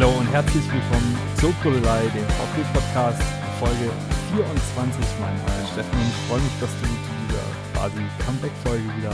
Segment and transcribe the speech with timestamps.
[0.00, 3.20] Hallo und herzlich willkommen zur Brüllerei, dem VP-Podcast,
[3.58, 3.92] Folge
[4.32, 5.04] 24.
[5.20, 9.12] Mein Name ist Steffen und ich freue mich, dass du zu dieser quasi Comeback-Folge wieder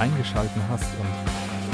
[0.00, 1.06] eingeschaltet hast und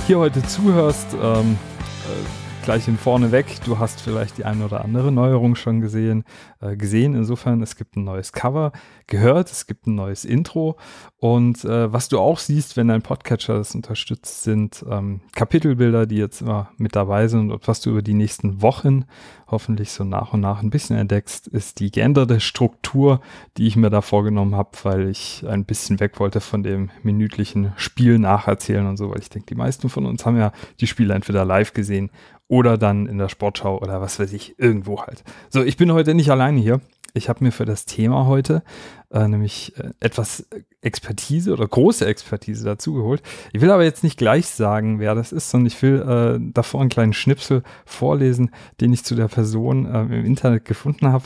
[0.07, 1.07] hier heute zuhörst.
[1.15, 1.57] Ähm,
[2.05, 3.47] äh, gleich in vorne weg.
[3.65, 6.23] Du hast vielleicht die eine oder andere Neuerung schon gesehen.
[6.61, 7.15] Äh, gesehen.
[7.15, 8.73] Insofern, es gibt ein neues Cover,
[9.07, 10.77] gehört, es gibt ein neues Intro.
[11.17, 16.17] Und äh, was du auch siehst, wenn dein Podcatcher das unterstützt, sind ähm, Kapitelbilder, die
[16.17, 17.51] jetzt immer mit dabei sind.
[17.51, 19.07] Und was du über die nächsten Wochen
[19.49, 23.23] hoffentlich so nach und nach ein bisschen entdeckst, ist die geänderte Struktur,
[23.57, 27.73] die ich mir da vorgenommen habe, weil ich ein bisschen weg wollte von dem minütlichen
[27.77, 31.15] Spiel nacherzählen und so, weil ich denke, die meisten von uns haben ja die Spiele
[31.15, 32.11] entweder live gesehen
[32.51, 35.23] oder dann in der Sportschau oder was weiß ich, irgendwo halt.
[35.51, 36.81] So, ich bin heute nicht alleine hier.
[37.15, 38.65] Ich habe mir für das Thema heute
[39.13, 40.47] äh, nämlich äh, etwas
[40.83, 43.23] Expertise oder große Expertise dazugeholt.
[43.53, 46.81] Ich will aber jetzt nicht gleich sagen, wer das ist, sondern ich will äh, davor
[46.81, 48.51] einen kleinen Schnipsel vorlesen,
[48.81, 51.25] den ich zu der Person äh, im Internet gefunden habe.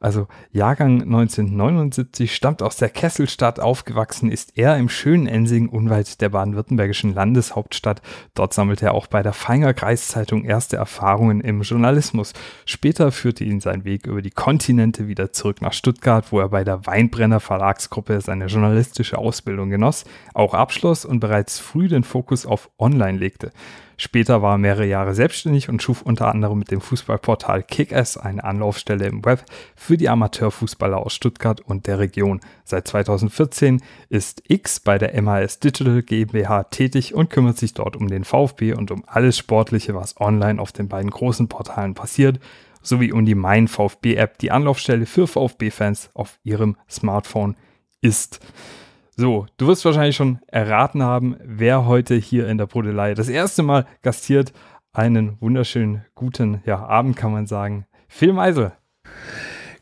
[0.00, 6.30] Also Jahrgang 1979, stammt aus der Kesselstadt, aufgewachsen ist er im schönen Ensing, unweit der
[6.30, 8.02] baden-württembergischen Landeshauptstadt.
[8.34, 12.32] Dort sammelte er auch bei der Feinger Kreiszeitung erste Erfahrungen im Journalismus.
[12.64, 16.64] Später führte ihn sein Weg über die Kontinente wieder zurück nach Stuttgart, wo er bei
[16.64, 22.46] der Weinbrenner Verlagsgruppe seine Journalismus journalistische Ausbildung genoss, auch abschloss und bereits früh den Fokus
[22.46, 23.52] auf Online legte.
[23.98, 28.44] Später war er mehrere Jahre selbstständig und schuf unter anderem mit dem Fußballportal Kick-Ass eine
[28.44, 32.40] Anlaufstelle im Web für die Amateurfußballer aus Stuttgart und der Region.
[32.64, 33.80] Seit 2014
[34.10, 38.74] ist X bei der MAS Digital GmbH tätig und kümmert sich dort um den VfB
[38.74, 42.38] und um alles Sportliche, was online auf den beiden großen Portalen passiert,
[42.82, 47.56] sowie um die Mein VfB App, die Anlaufstelle für VfB-Fans auf ihrem Smartphone
[48.02, 48.40] ist.
[49.18, 53.62] So, du wirst wahrscheinlich schon erraten haben, wer heute hier in der Brodelei das erste
[53.62, 54.52] Mal gastiert.
[54.92, 57.86] Einen wunderschönen guten ja, Abend, kann man sagen.
[58.08, 58.72] Phil Meisel.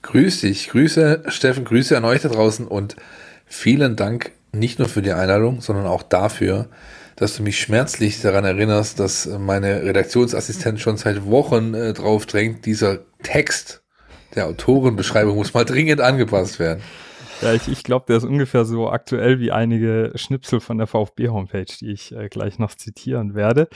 [0.03, 2.95] Grüß dich, Grüße, Steffen, Grüße an euch da draußen und
[3.45, 6.69] vielen Dank nicht nur für die Einladung, sondern auch dafür,
[7.16, 12.66] dass du mich schmerzlich daran erinnerst, dass meine Redaktionsassistent schon seit Wochen äh, drauf drängt,
[12.66, 13.83] dieser Text
[14.37, 16.83] der Autorenbeschreibung muss mal dringend angepasst werden.
[17.44, 21.66] Ja, ich, ich glaube, der ist ungefähr so aktuell wie einige Schnipsel von der VfB-Homepage,
[21.78, 23.69] die ich äh, gleich noch zitieren werde.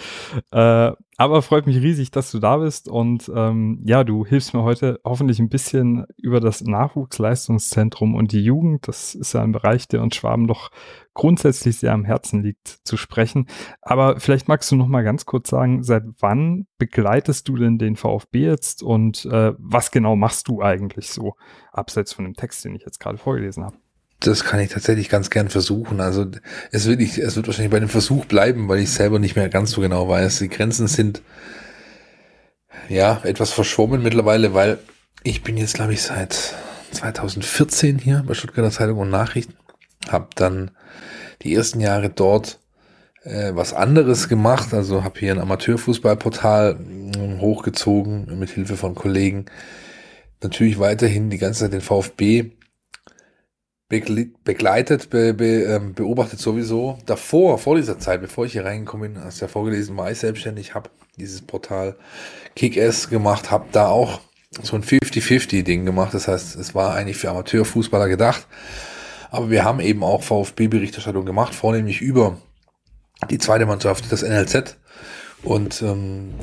[0.52, 4.62] Äh, aber freut mich riesig, dass du da bist und ähm, ja, du hilfst mir
[4.62, 8.88] heute hoffentlich ein bisschen über das Nachwuchsleistungszentrum und die Jugend.
[8.88, 10.70] Das ist ja ein Bereich, der uns Schwaben doch
[11.18, 13.48] grundsätzlich sehr am Herzen liegt zu sprechen.
[13.82, 17.96] Aber vielleicht magst du noch mal ganz kurz sagen, seit wann begleitest du denn den
[17.96, 21.34] VfB jetzt und äh, was genau machst du eigentlich so,
[21.72, 23.76] abseits von dem Text, den ich jetzt gerade vorgelesen habe?
[24.20, 26.00] Das kann ich tatsächlich ganz gern versuchen.
[26.00, 26.24] Also
[26.70, 29.48] es wird, nicht, es wird wahrscheinlich bei dem Versuch bleiben, weil ich selber nicht mehr
[29.48, 30.38] ganz so genau weiß.
[30.38, 31.22] Die Grenzen sind
[32.88, 34.78] ja etwas verschwommen mittlerweile, weil
[35.24, 36.54] ich bin jetzt, glaube ich, seit
[36.92, 39.54] 2014 hier bei Stuttgarter Zeitung und Nachrichten.
[40.08, 40.70] Hab dann
[41.42, 42.60] die ersten Jahre dort
[43.22, 44.72] äh, was anderes gemacht.
[44.74, 46.78] Also habe hier ein Amateurfußballportal
[47.16, 49.46] äh, hochgezogen mit Hilfe von Kollegen.
[50.42, 52.52] Natürlich weiterhin die ganze Zeit den VfB
[53.88, 56.98] begleitet, be, be, ähm, beobachtet sowieso.
[57.06, 60.18] Davor, vor dieser Zeit, bevor ich hier reingekommen bin, hast du ja vorgelesen, war ich
[60.18, 61.96] selbstständig, habe dieses Portal
[62.54, 64.20] Kick-Ass gemacht, habe da auch
[64.62, 66.12] so ein 50-50-Ding gemacht.
[66.12, 68.46] Das heißt, es war eigentlich für Amateurfußballer gedacht.
[69.30, 72.38] Aber wir haben eben auch VfB-Berichterstattung gemacht, vornehmlich über
[73.30, 74.76] die zweite Mannschaft, das NLZ.
[75.42, 76.34] Und ähm,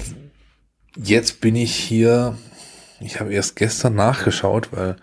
[0.95, 2.37] jetzt bin ich hier
[2.99, 4.95] ich habe erst gestern nachgeschaut, weil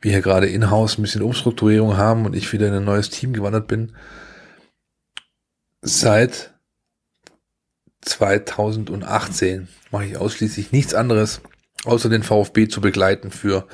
[0.00, 3.32] wir hier gerade in-house ein bisschen Umstrukturierung haben und ich wieder in ein neues Team
[3.32, 3.96] gewandert bin.
[5.80, 6.52] Seit
[8.02, 11.40] 2018 mache ich ausschließlich nichts anderes,
[11.84, 13.66] außer den VfB zu begleiten für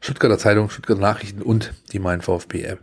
[0.00, 2.80] Stuttgarter Zeitung, Stuttgarter Nachrichten und die Mein VfB App.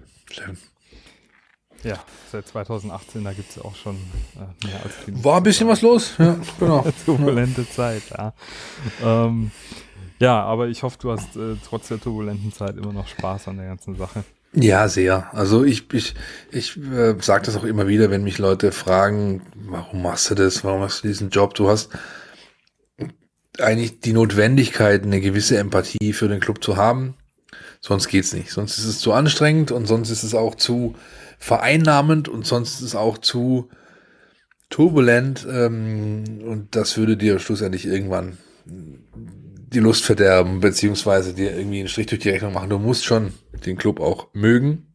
[1.84, 5.24] Ja, seit 2018, da gibt es auch schon äh, mehr als genug.
[5.24, 6.86] War ein bisschen was los, ja, genau.
[7.06, 8.34] Turbulente Zeit, ja.
[9.02, 9.52] Ähm,
[10.20, 13.58] ja, aber ich hoffe, du hast äh, trotz der turbulenten Zeit immer noch Spaß an
[13.58, 14.26] der ganzen Sache.
[14.54, 15.34] Ja, sehr.
[15.34, 16.16] Also ich, ich,
[16.52, 20.64] ich äh, sage das auch immer wieder, wenn mich Leute fragen, warum machst du das,
[20.64, 21.54] warum machst du diesen Job?
[21.54, 21.92] Du hast
[23.60, 27.16] eigentlich die Notwendigkeit, eine gewisse Empathie für den Club zu haben.
[27.82, 28.52] Sonst geht's nicht.
[28.52, 30.96] Sonst ist es zu anstrengend und sonst ist es auch zu
[31.38, 33.70] vereinnahmend und sonst ist es auch zu
[34.70, 41.88] turbulent ähm, und das würde dir schlussendlich irgendwann die Lust verderben, beziehungsweise dir irgendwie einen
[41.88, 42.70] Strich durch die Rechnung machen.
[42.70, 43.34] Du musst schon
[43.66, 44.94] den Club auch mögen,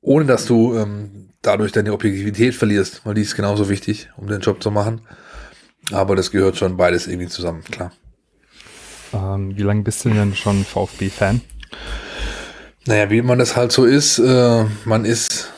[0.00, 4.40] ohne dass du ähm, dadurch deine Objektivität verlierst, weil die ist genauso wichtig, um den
[4.40, 5.02] Job zu machen.
[5.92, 7.92] Aber das gehört schon beides irgendwie zusammen, klar.
[9.12, 11.40] Ähm, wie lange bist du denn schon VfB-Fan?
[12.86, 15.52] Naja, wie man das halt so ist, äh, man ist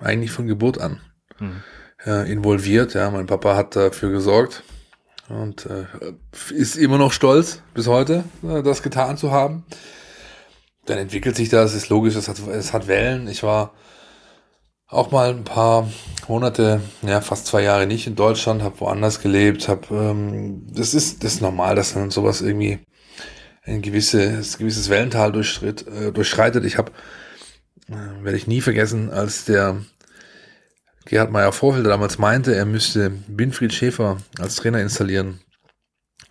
[0.00, 1.00] eigentlich von Geburt an
[1.38, 1.62] hm.
[2.04, 2.94] äh, involviert.
[2.94, 4.62] Ja, mein Papa hat dafür gesorgt
[5.28, 5.86] und äh,
[6.52, 9.64] ist immer noch stolz bis heute, äh, das getan zu haben.
[10.84, 13.26] Dann entwickelt sich das, ist logisch, es hat, es hat Wellen.
[13.26, 13.74] Ich war
[14.88, 15.88] auch mal ein paar
[16.28, 21.24] Monate, ja, fast zwei Jahre nicht in Deutschland, habe woanders gelebt, habe, ähm, das ist,
[21.24, 22.78] das ist normal, dass dann sowas irgendwie
[23.64, 26.64] ein gewisses, gewisses Wellental durchschritt, äh, durchschreitet.
[26.64, 26.92] Ich habe,
[27.88, 29.82] äh, werde ich nie vergessen, als der
[31.04, 35.40] Gerhard Meyer Vorfelder damals meinte, er müsste Winfried Schäfer als Trainer installieren.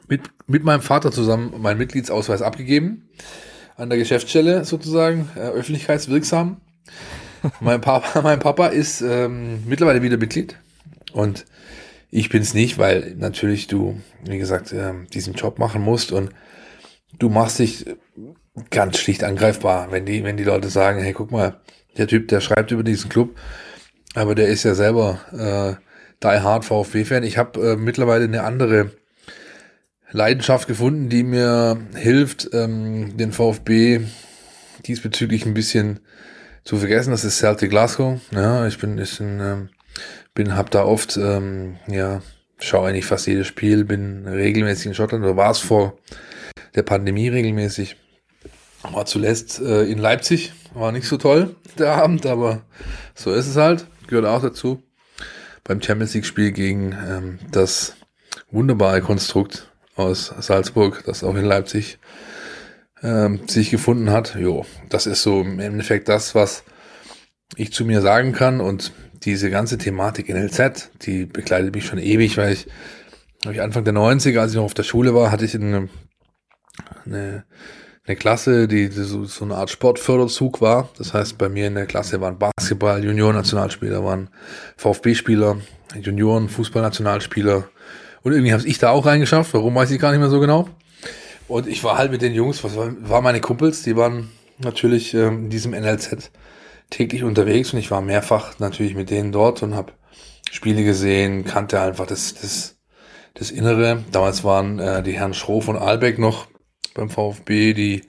[0.08, 3.10] Mit, mit meinem Vater zusammen meinen Mitgliedsausweis abgegeben,
[3.75, 6.62] an der Geschäftsstelle sozusagen, äh, öffentlichkeitswirksam
[7.60, 10.58] mein, Papa, mein Papa ist ähm, mittlerweile wieder Mitglied.
[11.14, 11.46] Und
[12.12, 16.12] ich bin es nicht, weil natürlich du, wie gesagt, äh, diesen Job machen musst.
[16.12, 16.32] Und
[17.20, 17.86] du machst dich
[18.70, 21.60] ganz schlicht angreifbar, wenn die, wenn die Leute sagen, hey, guck mal,
[21.98, 23.38] der Typ, der schreibt über diesen Club,
[24.14, 25.82] aber der ist ja selber äh,
[26.24, 27.24] Die Hard VfB-Fan.
[27.24, 28.92] Ich habe äh, mittlerweile eine andere
[30.12, 34.02] Leidenschaft gefunden, die mir hilft, ähm, den VfB
[34.86, 36.00] diesbezüglich ein bisschen
[36.66, 37.12] zu vergessen.
[37.12, 38.20] Das ist Celtic Glasgow.
[38.32, 39.70] Ja, ich bin, ich bin, ähm,
[40.34, 42.22] bin hab da oft, ähm, ja,
[42.60, 45.98] schaue eigentlich fast jedes Spiel, bin regelmäßig in Schottland oder war es vor
[46.74, 47.96] der Pandemie regelmäßig.
[48.92, 52.62] War zuletzt äh, in Leipzig, war nicht so toll der Abend, aber
[53.16, 54.84] so ist es halt, gehört auch dazu.
[55.64, 57.96] Beim Champions League Spiel gegen ähm, das
[58.52, 61.98] wunderbare Konstrukt aus Salzburg, das auch in Leipzig
[63.06, 64.36] ähm, sich gefunden hat.
[64.36, 66.63] Jo, das ist so im Endeffekt das, was
[67.56, 68.60] ich zu mir sagen kann.
[68.60, 68.92] Und
[69.24, 72.68] diese ganze Thematik NLZ, die begleitet mich schon ewig, weil ich,
[73.50, 75.88] ich Anfang der 90er, als ich noch auf der Schule war, hatte ich eine,
[77.06, 77.46] eine,
[78.07, 80.90] eine Klasse, die so, so eine Art Sportförderzug war.
[80.98, 84.30] Das heißt, bei mir in der Klasse waren Basketball, Junioren-Nationalspieler, waren
[84.78, 85.58] VfB-Spieler,
[86.01, 87.69] Junioren, Fußball-Nationalspieler.
[88.24, 89.54] Und irgendwie habe ich da auch reingeschafft.
[89.54, 90.68] Warum weiß ich gar nicht mehr so genau.
[91.48, 95.46] Und ich war halt mit den Jungs, was war, meine Kumpels, die waren natürlich ähm,
[95.46, 96.32] in diesem NLZ
[96.90, 99.94] täglich unterwegs und ich war mehrfach natürlich mit denen dort und habe
[100.52, 102.78] Spiele gesehen, kannte einfach das, das,
[103.34, 104.04] das Innere.
[104.12, 106.48] Damals waren äh, die Herren Schroff und Albeck noch
[106.94, 108.04] beim VfB, die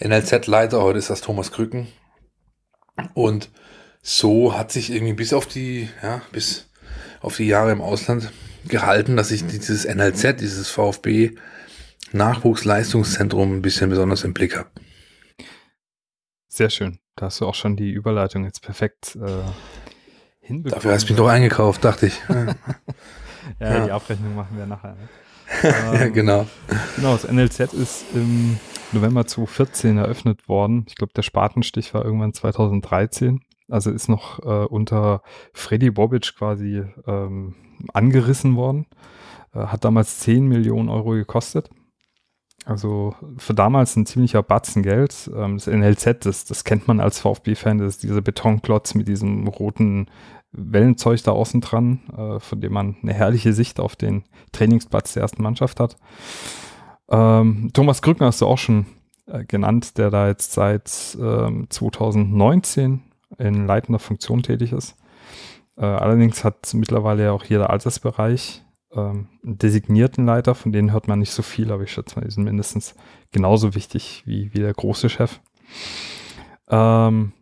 [0.00, 1.88] NLZ-Leiter, heute ist das Thomas Krücken.
[3.14, 3.50] Und
[4.02, 6.70] so hat sich irgendwie bis auf die, ja, bis
[7.20, 8.32] auf die Jahre im Ausland
[8.66, 11.32] gehalten, dass ich dieses NLZ, dieses VfB
[12.14, 14.68] Nachwuchsleistungszentrum ein bisschen besonders im Blick habe.
[16.48, 16.98] Sehr schön.
[17.16, 19.42] Da hast du auch schon die Überleitung jetzt perfekt äh,
[20.40, 20.74] hinbekommen.
[20.74, 22.20] Dafür hast du mich doch eingekauft, dachte ich.
[22.28, 22.46] ja,
[23.60, 24.94] ja, die Abrechnung machen wir nachher.
[24.94, 25.08] Ne?
[25.62, 26.46] ja, ähm, genau.
[26.96, 28.58] Genau, das NLZ ist im
[28.92, 30.84] November 2014 eröffnet worden.
[30.88, 33.40] Ich glaube, der Spatenstich war irgendwann 2013.
[33.68, 37.54] Also ist noch äh, unter Freddy Bobic quasi ähm,
[37.92, 38.86] angerissen worden.
[39.54, 41.70] Äh, hat damals 10 Millionen Euro gekostet.
[42.64, 45.30] Also für damals ein ziemlicher Batzen Geld.
[45.34, 49.48] Ähm, das NLZ, das, das kennt man als VfB-Fan, das ist dieser Betonklotz mit diesem
[49.48, 50.06] roten
[50.52, 55.22] Wellenzeug da außen dran, äh, von dem man eine herrliche Sicht auf den Trainingsplatz der
[55.22, 55.96] ersten Mannschaft hat.
[57.08, 58.86] Ähm, Thomas Krückner hast du auch schon
[59.26, 63.02] äh, genannt, der da jetzt seit ähm, 2019
[63.38, 64.96] in leitender Funktion tätig ist.
[65.76, 68.62] Äh, allerdings hat mittlerweile auch jeder Altersbereich
[68.94, 72.30] ähm, designierten Leiter, von denen hört man nicht so viel, aber ich schätze mal, die
[72.30, 72.94] sind mindestens
[73.32, 75.40] genauso wichtig wie, wie der große Chef.
[76.68, 77.32] Ähm,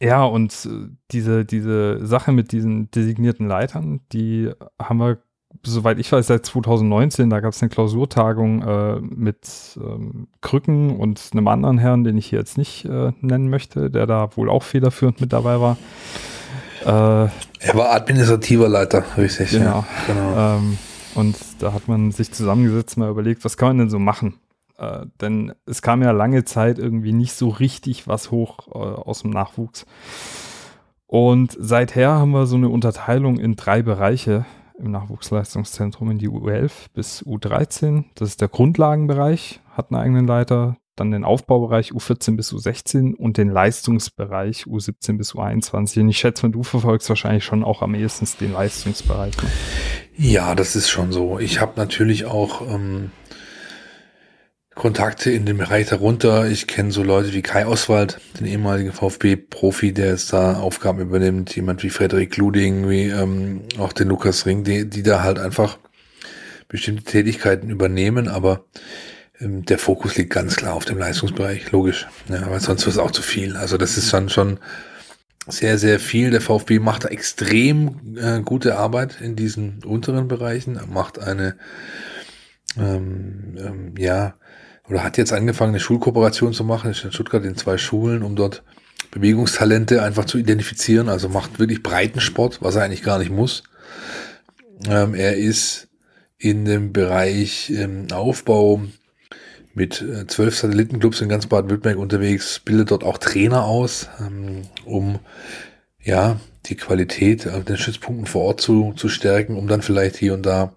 [0.00, 5.18] ja, und äh, diese, diese Sache mit diesen designierten Leitern, die haben wir,
[5.64, 11.30] soweit ich weiß, seit 2019, da gab es eine Klausurtagung äh, mit ähm, Krücken und
[11.32, 14.62] einem anderen Herrn, den ich hier jetzt nicht äh, nennen möchte, der da wohl auch
[14.62, 15.76] federführend mit dabei war.
[16.88, 17.28] Äh,
[17.60, 19.50] er war administrativer Leiter, richtig.
[19.50, 19.84] Genau.
[19.84, 20.56] Ja, genau.
[20.56, 20.78] Ähm,
[21.14, 24.40] und da hat man sich zusammengesetzt, mal überlegt, was kann man denn so machen?
[24.78, 29.20] Äh, denn es kam ja lange Zeit irgendwie nicht so richtig was hoch äh, aus
[29.20, 29.84] dem Nachwuchs.
[31.06, 34.46] Und seither haben wir so eine Unterteilung in drei Bereiche
[34.78, 38.04] im Nachwuchsleistungszentrum, in die U11 bis U13.
[38.14, 43.36] Das ist der Grundlagenbereich, hat einen eigenen Leiter dann den Aufbaubereich U14 bis U16 und
[43.36, 46.00] den Leistungsbereich U17 bis U21.
[46.00, 49.36] Und ich schätze du verfolgst wahrscheinlich schon auch am ehesten den Leistungsbereich.
[49.36, 49.48] Ne?
[50.16, 51.38] Ja, das ist schon so.
[51.38, 53.10] Ich habe natürlich auch ähm,
[54.74, 56.48] Kontakte in dem Bereich darunter.
[56.48, 61.54] Ich kenne so Leute wie Kai Oswald, den ehemaligen VfB-Profi, der jetzt da Aufgaben übernimmt.
[61.54, 65.78] Jemand wie Frederik Luding, wie ähm, auch den Lukas Ring, die, die da halt einfach
[66.68, 68.66] bestimmte Tätigkeiten übernehmen, aber
[69.40, 72.06] der Fokus liegt ganz klar auf dem Leistungsbereich, logisch.
[72.28, 73.56] Ja, weil sonst wird es auch zu viel.
[73.56, 74.58] Also das ist dann schon
[75.46, 76.30] sehr, sehr viel.
[76.30, 81.56] Der VfB macht da extrem äh, gute Arbeit in diesen unteren Bereichen, macht eine,
[82.76, 84.34] ähm, ähm, ja,
[84.88, 88.36] oder hat jetzt angefangen, eine Schulkooperation zu machen, ist in Stuttgart in zwei Schulen, um
[88.36, 88.62] dort
[89.10, 91.08] Bewegungstalente einfach zu identifizieren.
[91.08, 93.62] Also macht wirklich Breitensport, was er eigentlich gar nicht muss.
[94.88, 95.88] Ähm, er ist
[96.38, 98.82] in dem Bereich ähm, Aufbau
[99.78, 105.20] mit äh, zwölf Satellitenclubs in ganz Baden-Württemberg unterwegs, bildet dort auch Trainer aus, ähm, um
[106.02, 110.34] ja die Qualität an den Schützpunkten vor Ort zu, zu stärken, um dann vielleicht hier
[110.34, 110.74] und da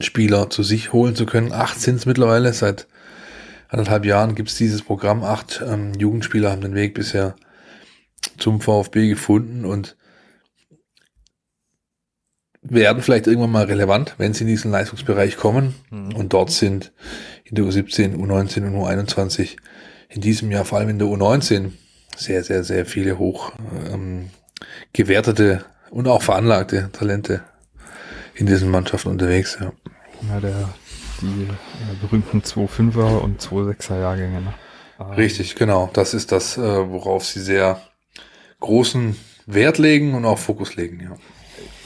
[0.00, 1.52] Spieler zu sich holen zu können.
[1.52, 2.88] Acht sind es mittlerweile, seit
[3.68, 5.22] anderthalb Jahren gibt es dieses Programm.
[5.22, 7.36] Acht ähm, Jugendspieler haben den Weg bisher
[8.38, 9.97] zum VfB gefunden und
[12.62, 15.74] werden vielleicht irgendwann mal relevant, wenn sie in diesen Leistungsbereich kommen.
[15.90, 16.14] Mhm.
[16.14, 16.92] Und dort sind
[17.44, 19.56] in der U17, U19 und U21
[20.08, 21.72] in diesem Jahr, vor allem in der U19,
[22.16, 23.52] sehr, sehr, sehr viele hoch
[23.92, 24.30] ähm,
[24.92, 27.42] gewertete und auch veranlagte Talente
[28.34, 29.58] in diesen Mannschaften unterwegs.
[29.60, 29.72] Ja,
[30.28, 30.68] ja der,
[31.20, 34.40] die äh, berühmten 2-5er und 2-6er Jahrgänge.
[34.40, 34.54] Ne?
[34.98, 35.12] Ah.
[35.12, 35.90] Richtig, genau.
[35.92, 37.80] Das ist das, äh, worauf sie sehr
[38.60, 41.16] großen Wert legen und auch Fokus legen, ja.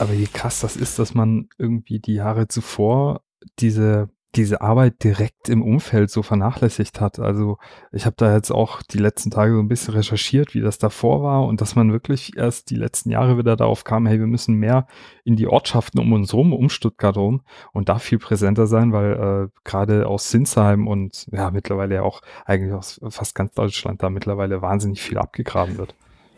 [0.03, 3.23] Aber wie krass das ist, dass man irgendwie die Jahre zuvor
[3.61, 7.19] diese diese Arbeit direkt im Umfeld so vernachlässigt hat.
[7.21, 7.59] Also
[7.93, 11.23] ich habe da jetzt auch die letzten Tage so ein bisschen recherchiert, wie das davor
[11.23, 14.55] war und dass man wirklich erst die letzten Jahre wieder darauf kam, hey, wir müssen
[14.55, 14.87] mehr
[15.23, 17.43] in die Ortschaften um uns rum, um Stuttgart rum
[17.73, 22.23] und da viel präsenter sein, weil äh, gerade aus Sinsheim und ja mittlerweile ja auch
[22.45, 25.95] eigentlich aus fast ganz Deutschland da mittlerweile wahnsinnig viel abgegraben wird.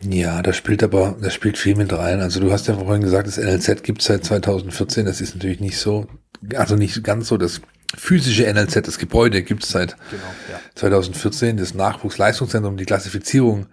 [0.07, 2.21] Ja, das spielt aber, das spielt viel mit rein.
[2.21, 5.05] Also du hast ja vorhin gesagt, das NLZ gibt es seit 2014.
[5.05, 6.07] Das ist natürlich nicht so,
[6.55, 7.61] also nicht ganz so das
[7.97, 10.59] physische NLZ, das Gebäude gibt es seit genau, ja.
[10.75, 11.57] 2014.
[11.57, 13.67] Das Nachwuchsleistungszentrum, die Klassifizierung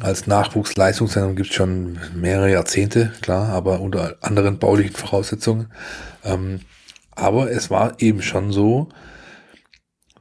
[0.00, 5.68] als Nachwuchsleistungszentrum gibt es schon mehrere Jahrzehnte, klar, aber unter anderen baulichen Voraussetzungen.
[6.24, 6.60] Ähm,
[7.14, 8.88] aber es war eben schon so,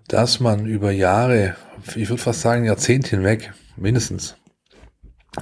[0.08, 1.56] dass man über Jahre,
[1.96, 4.36] ich würde fast sagen Jahrzehnte hinweg, mindestens,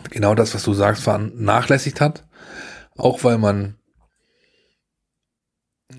[0.10, 2.26] genau das, was du sagst, vernachlässigt hat.
[2.98, 3.76] Auch weil man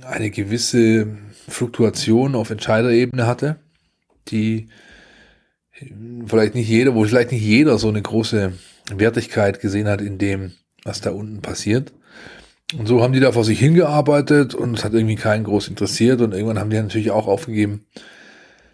[0.03, 1.19] eine gewisse
[1.49, 3.57] Fluktuation auf Entscheiderebene hatte,
[4.29, 4.69] die
[6.27, 8.53] vielleicht nicht jeder, wo vielleicht nicht jeder so eine große
[8.95, 10.53] Wertigkeit gesehen hat in dem,
[10.85, 11.93] was da unten passiert.
[12.77, 16.21] Und so haben die da vor sich hingearbeitet und es hat irgendwie keinen groß interessiert
[16.21, 17.85] und irgendwann haben die natürlich auch aufgegeben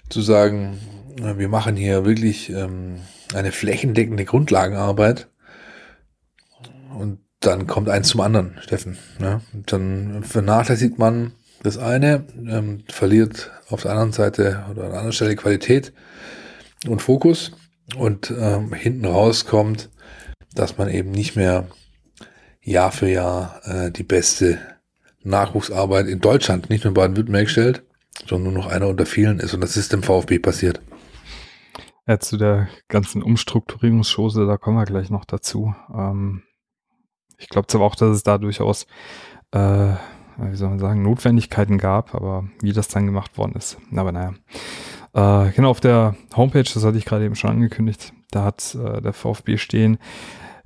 [0.09, 0.79] zu sagen,
[1.17, 3.01] wir machen hier wirklich ähm,
[3.35, 5.29] eine flächendeckende Grundlagenarbeit.
[6.97, 8.99] Und dann kommt eins zum anderen, Steffen.
[9.19, 9.41] Ne?
[9.53, 11.33] dann vernachlässigt man
[11.63, 15.93] das eine, ähm, verliert auf der anderen Seite oder an der anderen Stelle Qualität
[16.87, 17.53] und Fokus.
[17.97, 19.89] Und ähm, hinten raus kommt,
[20.55, 21.69] dass man eben nicht mehr
[22.63, 24.59] Jahr für Jahr äh, die beste
[25.23, 27.83] Nachwuchsarbeit in Deutschland, nicht nur in Baden-Württemberg stellt,
[28.27, 29.55] sondern nur noch einer unter vielen ist.
[29.55, 30.81] Und das ist dem VfB passiert.
[32.09, 35.75] Ja, zu der ganzen Umstrukturierungsschose, da kommen wir gleich noch dazu.
[35.95, 36.43] Ähm,
[37.37, 38.87] ich glaube zwar auch, dass es da durchaus,
[39.51, 39.93] äh,
[40.39, 43.77] wie soll man sagen, Notwendigkeiten gab, aber wie das dann gemacht worden ist.
[43.95, 44.33] Aber naja.
[45.13, 49.03] Äh, genau, auf der Homepage, das hatte ich gerade eben schon angekündigt, da hat äh,
[49.03, 49.99] der VfB stehen,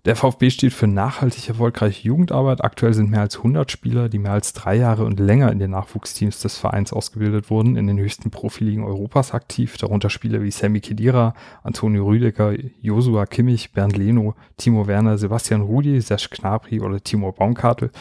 [0.04, 2.64] der VfB steht für nachhaltig erfolgreiche Jugendarbeit.
[2.64, 5.70] Aktuell sind mehr als 100 Spieler, die mehr als drei Jahre und länger in den
[5.70, 9.76] Nachwuchsteams des Vereins ausgebildet wurden, in den höchsten Profiligen Europas aktiv.
[9.76, 16.00] Darunter Spieler wie Sammy Kedira, Antonio Rüdecker, Josua Kimmich, Bernd Leno, Timo Werner, Sebastian Rudi,
[16.00, 17.92] Serge Knabri oder Timo Baumkartel.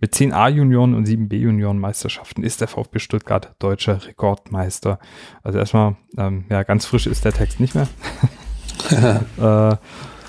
[0.00, 5.00] Mit 10 A-Junioren und 7 B-Junioren-Meisterschaften ist der VfB Stuttgart deutscher Rekordmeister.
[5.42, 7.88] Also erstmal, ähm, ja, ganz frisch ist der Text nicht mehr.
[9.72, 9.76] äh,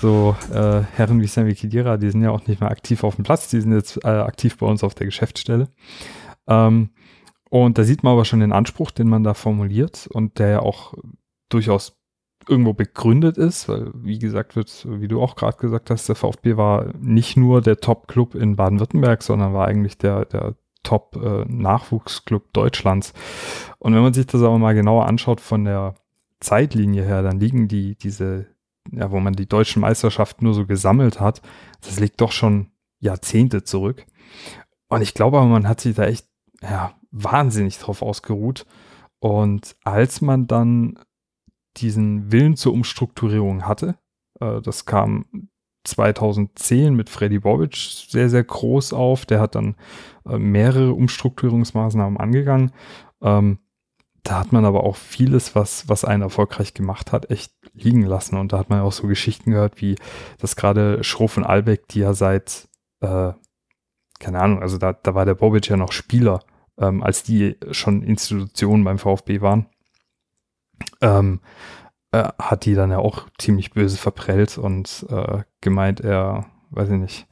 [0.02, 3.24] so äh, Herren wie Sammy Kidira, die sind ja auch nicht mehr aktiv auf dem
[3.24, 5.68] Platz, die sind jetzt äh, aktiv bei uns auf der Geschäftsstelle.
[6.46, 6.90] Ähm,
[7.48, 10.60] und da sieht man aber schon den Anspruch, den man da formuliert und der ja
[10.60, 10.94] auch
[11.48, 11.98] durchaus
[12.48, 16.56] irgendwo begründet ist, weil wie gesagt wird, wie du auch gerade gesagt hast, der VfB
[16.56, 23.12] war nicht nur der Top-Club in Baden-Württemberg, sondern war eigentlich der, der Top-Nachwuchsclub äh, Deutschlands.
[23.78, 25.94] Und wenn man sich das aber mal genauer anschaut von der
[26.40, 28.46] Zeitlinie her, dann liegen die, diese
[28.90, 31.42] ja, wo man die deutschen Meisterschaften nur so gesammelt hat,
[31.82, 34.06] das liegt doch schon Jahrzehnte zurück.
[34.88, 36.26] Und ich glaube man hat sich da echt,
[36.60, 38.66] ja, wahnsinnig drauf ausgeruht.
[39.20, 40.98] Und als man dann
[41.76, 43.96] diesen Willen zur Umstrukturierung hatte,
[44.40, 45.48] äh, das kam
[45.84, 49.26] 2010 mit Freddy Bobic sehr, sehr groß auf.
[49.26, 49.76] Der hat dann
[50.26, 52.72] äh, mehrere Umstrukturierungsmaßnahmen angegangen.
[53.20, 53.58] Ähm,
[54.22, 58.36] da hat man aber auch vieles, was, was einen erfolgreich gemacht hat, echt liegen lassen.
[58.36, 59.96] Und da hat man auch so Geschichten gehört, wie
[60.38, 62.68] das gerade Schroff und Albeck, die ja seit,
[63.00, 63.32] äh,
[64.20, 66.40] keine Ahnung, also da, da war der Bobic ja noch Spieler,
[66.78, 69.66] ähm, als die schon Institutionen beim VfB waren.
[71.00, 71.40] Ähm,
[72.12, 76.98] äh, hat die dann ja auch ziemlich böse verprellt und äh, gemeint, er, weiß ich
[76.98, 77.26] nicht,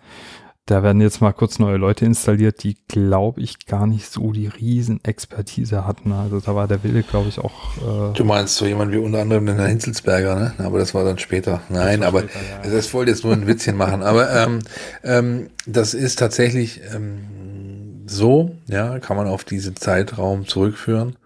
[0.70, 4.46] da werden jetzt mal kurz neue Leute installiert, die, glaube ich, gar nicht so die
[4.46, 6.12] Riesenexpertise hatten.
[6.12, 7.76] Also da war der Wille, glaube ich, auch.
[7.78, 10.54] Äh du meinst so jemand wie unter anderem den Hinzelsberger, ne?
[10.58, 11.60] Aber das war dann später.
[11.70, 12.70] Nein, aber später, ja.
[12.70, 14.04] das wollte jetzt nur ein Witzchen machen.
[14.04, 14.60] Aber ähm,
[15.02, 21.16] ähm, das ist tatsächlich ähm, so, ja, kann man auf diesen Zeitraum zurückführen.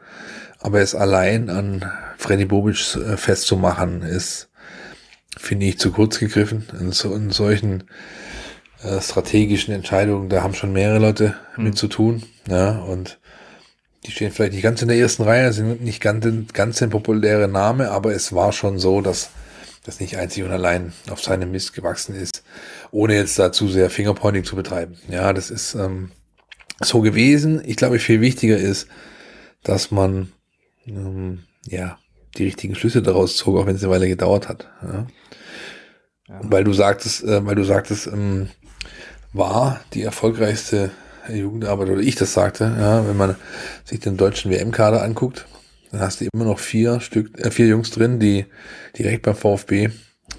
[0.59, 1.85] Aber es allein an
[2.17, 4.49] Freddy Bobic äh, festzumachen, ist,
[5.37, 6.65] finde ich, zu kurz gegriffen.
[6.81, 7.85] In, so, in solchen
[8.85, 11.65] äh, strategischen Entscheidungen, da haben schon mehrere Leute mhm.
[11.65, 12.23] mit zu tun.
[12.49, 13.19] Ja, und
[14.07, 17.49] die stehen vielleicht nicht ganz in der ersten Reihe, sind nicht ganz, ganz ein populärer
[17.49, 19.31] Name, aber es war schon so, dass
[19.85, 22.43] das nicht einzig und allein auf seinem Mist gewachsen ist,
[22.91, 24.97] ohne jetzt da zu sehr Fingerpointing zu betreiben.
[25.09, 26.11] Ja, das ist ähm,
[26.81, 27.63] so gewesen.
[27.65, 28.89] Ich glaube, viel wichtiger ist,
[29.63, 30.33] dass man
[30.87, 31.99] ähm, ja
[32.37, 34.69] die richtigen Schlüsse daraus zog, auch wenn es eine Weile gedauert hat.
[34.83, 35.07] Ja.
[36.29, 36.41] Ja.
[36.43, 38.49] Weil du sagtest, äh, weil du sagtest, ähm,
[39.35, 40.91] war die erfolgreichste
[41.29, 43.37] Jugendarbeit, oder ich das sagte, ja, wenn man
[43.85, 45.47] sich den deutschen WM-Kader anguckt,
[45.91, 48.47] dann hast du immer noch vier Stück, äh, vier Jungs drin, die
[48.97, 49.91] direkt beim VfB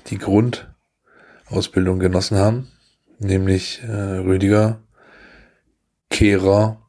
[0.07, 2.71] die Grundausbildung genossen haben,
[3.19, 4.81] nämlich äh, Rüdiger,
[6.09, 6.81] Kehrer,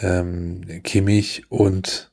[0.00, 2.12] ähm, Kimmich und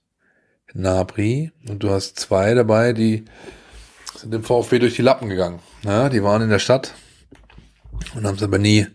[0.74, 1.52] Nabri.
[1.70, 3.26] Und du hast zwei dabei, die
[4.18, 5.60] sind dem VfB durch die Lappen gegangen.
[5.84, 6.94] Ja, die waren in der Stadt
[8.16, 8.88] und haben es aber nie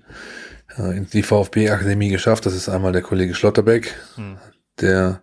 [0.79, 2.47] äh, in die VfB-Akademie geschafft.
[2.47, 4.39] Das ist einmal der Kollege Schlotterbeck, hm.
[4.81, 5.23] der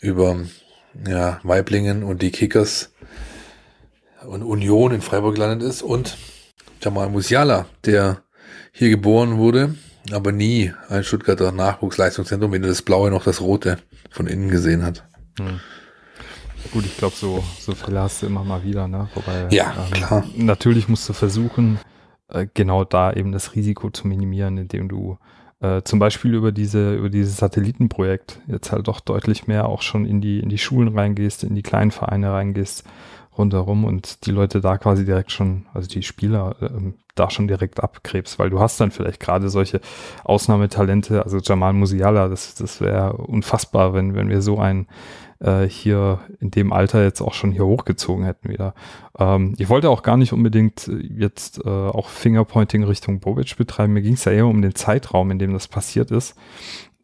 [0.00, 0.36] über
[1.06, 2.92] ja, Weiblingen und die Kickers
[4.26, 6.16] und Union in Freiburg gelandet ist und
[6.82, 8.22] Jamal Musiala, der
[8.72, 9.74] hier geboren wurde,
[10.12, 13.78] aber nie ein Stuttgarter Nachwuchsleistungszentrum, weder das blaue noch das rote
[14.10, 15.04] von innen gesehen hat.
[15.38, 15.60] Hm.
[16.72, 19.08] Gut, ich glaube, so, so Fälle hast du immer mal wieder, ne?
[19.14, 20.24] Wobei, ja, ähm, klar.
[20.36, 21.78] Natürlich musst du versuchen,
[22.28, 25.18] äh, genau da eben das Risiko zu minimieren, indem du
[25.60, 30.06] äh, zum Beispiel über diese, über dieses Satellitenprojekt jetzt halt doch deutlich mehr auch schon
[30.06, 32.84] in die, in die Schulen reingehst, in die kleinen Vereine reingehst,
[33.36, 37.82] rundherum und die Leute da quasi direkt schon, also die Spieler äh, da schon direkt
[37.82, 39.80] abkrebst, weil du hast dann vielleicht gerade solche
[40.24, 44.86] Ausnahmetalente, also Jamal Musiala, das, das wäre unfassbar, wenn, wenn wir so einen
[45.40, 48.74] äh, hier in dem Alter jetzt auch schon hier hochgezogen hätten wieder.
[49.18, 53.92] Ähm, ich wollte auch gar nicht unbedingt jetzt äh, auch Fingerpointing Richtung Bobic betreiben.
[53.92, 56.36] Mir ging es ja eher um den Zeitraum, in dem das passiert ist.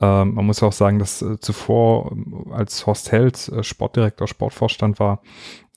[0.00, 2.16] Ähm, man muss auch sagen, dass äh, zuvor,
[2.50, 5.22] als Horst Held äh, Sportdirektor, Sportvorstand war,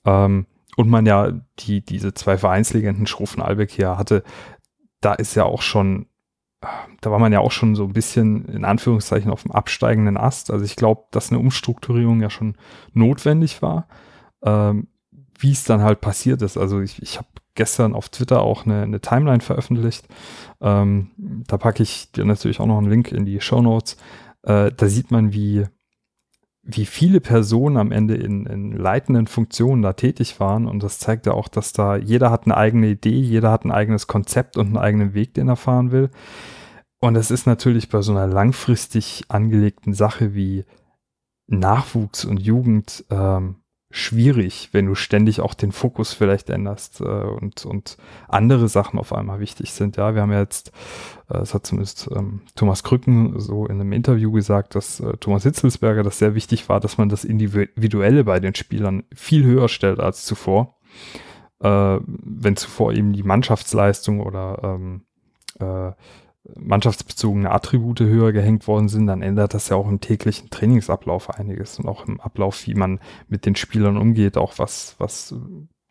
[0.05, 4.23] ähm, und man ja die, diese zwei Vereinslegenden Schrufen Albeck hier hatte,
[5.01, 6.06] da ist ja auch schon,
[7.01, 10.51] da war man ja auch schon so ein bisschen in Anführungszeichen auf dem absteigenden Ast.
[10.51, 12.55] Also ich glaube, dass eine Umstrukturierung ja schon
[12.93, 13.87] notwendig war.
[14.43, 14.87] Ähm,
[15.39, 16.57] wie es dann halt passiert ist.
[16.57, 20.07] Also ich, ich habe gestern auf Twitter auch eine, eine Timeline veröffentlicht.
[20.61, 23.97] Ähm, da packe ich dir natürlich auch noch einen Link in die Show Notes.
[24.43, 25.65] Äh, da sieht man, wie
[26.69, 30.67] wie viele Personen am Ende in, in leitenden Funktionen da tätig waren.
[30.67, 33.71] Und das zeigt ja auch, dass da jeder hat eine eigene Idee, jeder hat ein
[33.71, 36.09] eigenes Konzept und einen eigenen Weg, den er fahren will.
[36.99, 40.65] Und es ist natürlich bei so einer langfristig angelegten Sache wie
[41.47, 47.65] Nachwuchs und Jugend ähm, schwierig, wenn du ständig auch den Fokus vielleicht änderst äh, und,
[47.65, 47.97] und
[48.27, 49.95] andere Sachen auf einmal wichtig sind.
[49.95, 50.69] Ja, wir haben ja jetzt,
[51.29, 55.43] äh, das hat zumindest ähm, Thomas Krücken so in einem Interview gesagt, dass äh, Thomas
[55.43, 59.99] Hitzelsberger das sehr wichtig war, dass man das Individuelle bei den Spielern viel höher stellt
[59.99, 60.77] als zuvor.
[61.61, 65.05] Äh, wenn zuvor eben die Mannschaftsleistung oder ähm,
[65.59, 65.93] äh,
[66.55, 71.79] mannschaftsbezogene Attribute höher gehängt worden sind, dann ändert das ja auch im täglichen Trainingsablauf einiges
[71.79, 75.35] und auch im Ablauf, wie man mit den Spielern umgeht, auch was, was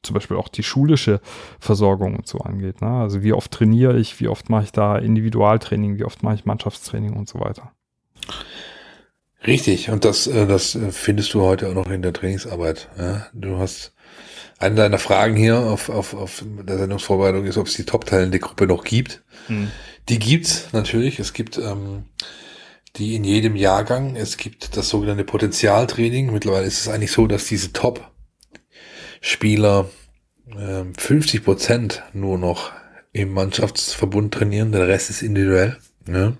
[0.02, 1.20] zum Beispiel auch die schulische
[1.58, 2.80] Versorgung und so angeht.
[2.80, 2.88] Ne?
[2.88, 6.44] Also wie oft trainiere ich, wie oft mache ich da Individualtraining, wie oft mache ich
[6.44, 7.72] Mannschaftstraining und so weiter.
[9.46, 12.88] Richtig, und das, äh, das findest du heute auch noch in der Trainingsarbeit.
[12.98, 13.26] Ja?
[13.32, 13.92] Du hast
[14.58, 18.66] eine deiner Fragen hier auf, auf, auf der Sendungsvorbereitung ist, ob es die top-teilende Gruppe
[18.66, 19.22] noch gibt.
[19.48, 19.70] Hm.
[20.08, 21.18] Die gibt's natürlich.
[21.18, 22.04] Es gibt ähm,
[22.96, 24.16] die in jedem Jahrgang.
[24.16, 26.32] Es gibt das sogenannte Potenzialtraining.
[26.32, 28.10] Mittlerweile ist es eigentlich so, dass diese Top-Spieler
[30.96, 32.72] 50 ähm, Prozent nur noch
[33.12, 35.76] im Mannschaftsverbund trainieren, der Rest ist individuell.
[36.06, 36.36] Ne?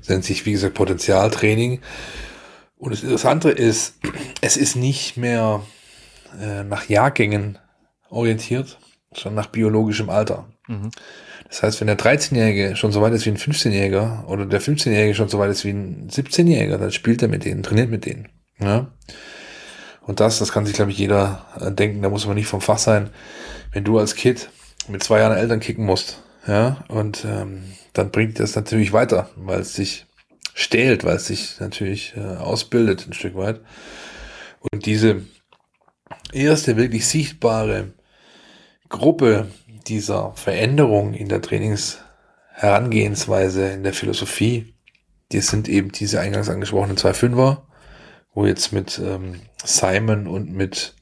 [0.00, 1.80] Das nennt sich, wie gesagt, Potenzialtraining.
[2.76, 3.94] Und das Interessante ist,
[4.40, 5.62] es ist nicht mehr
[6.40, 7.58] äh, nach Jahrgängen
[8.10, 8.78] orientiert,
[9.14, 10.46] sondern nach biologischem Alter.
[10.68, 10.90] Mhm.
[11.48, 15.14] Das heißt, wenn der 13-Jährige schon so weit ist wie ein 15-Jähriger oder der 15-Jährige
[15.14, 18.28] schon so weit ist wie ein 17-Jähriger, dann spielt er mit denen, trainiert mit denen.
[18.58, 18.88] Ja?
[20.02, 22.60] Und das, das kann sich, glaube ich, jeder äh, denken, da muss man nicht vom
[22.60, 23.10] Fach sein.
[23.72, 24.48] Wenn du als Kid
[24.88, 29.60] mit zwei Jahren Eltern kicken musst, ja, und ähm, dann bringt das natürlich weiter, weil
[29.60, 30.06] es sich
[30.54, 33.60] stählt, weil es sich natürlich äh, ausbildet ein Stück weit.
[34.60, 35.22] Und diese
[36.32, 37.92] erste wirklich sichtbare
[38.88, 39.48] Gruppe
[39.88, 44.74] dieser Veränderung in der Trainingsherangehensweise, in der Philosophie,
[45.32, 47.66] die sind eben diese eingangs angesprochenen zwei Fünfer,
[48.32, 50.94] wo jetzt mit ähm, Simon und mit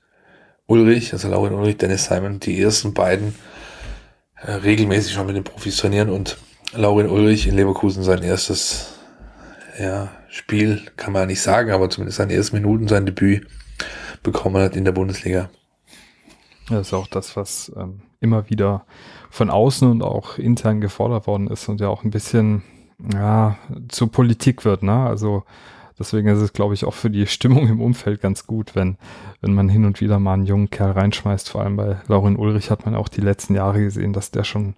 [0.66, 3.34] Ulrich, also Laurin Ulrich, Dennis Simon, die ersten beiden
[4.36, 6.38] äh, regelmäßig schon mit den Profis trainieren und
[6.72, 8.94] Laurin Ulrich in Leverkusen sein erstes
[9.78, 13.46] ja, Spiel, kann man ja nicht sagen, aber zumindest seine ersten Minuten, sein Debüt
[14.22, 15.50] bekommen hat in der Bundesliga.
[16.68, 18.84] Das ist auch das, was ähm, immer wieder
[19.30, 22.62] von außen und auch intern gefordert worden ist und ja auch ein bisschen
[23.12, 23.56] ja,
[23.88, 24.82] zur Politik wird.
[24.82, 24.92] Ne?
[24.92, 25.44] Also
[25.98, 28.96] deswegen ist es, glaube ich, auch für die Stimmung im Umfeld ganz gut, wenn,
[29.40, 31.50] wenn man hin und wieder mal einen jungen Kerl reinschmeißt.
[31.50, 34.74] Vor allem bei Laurin Ulrich hat man auch die letzten Jahre gesehen, dass der schon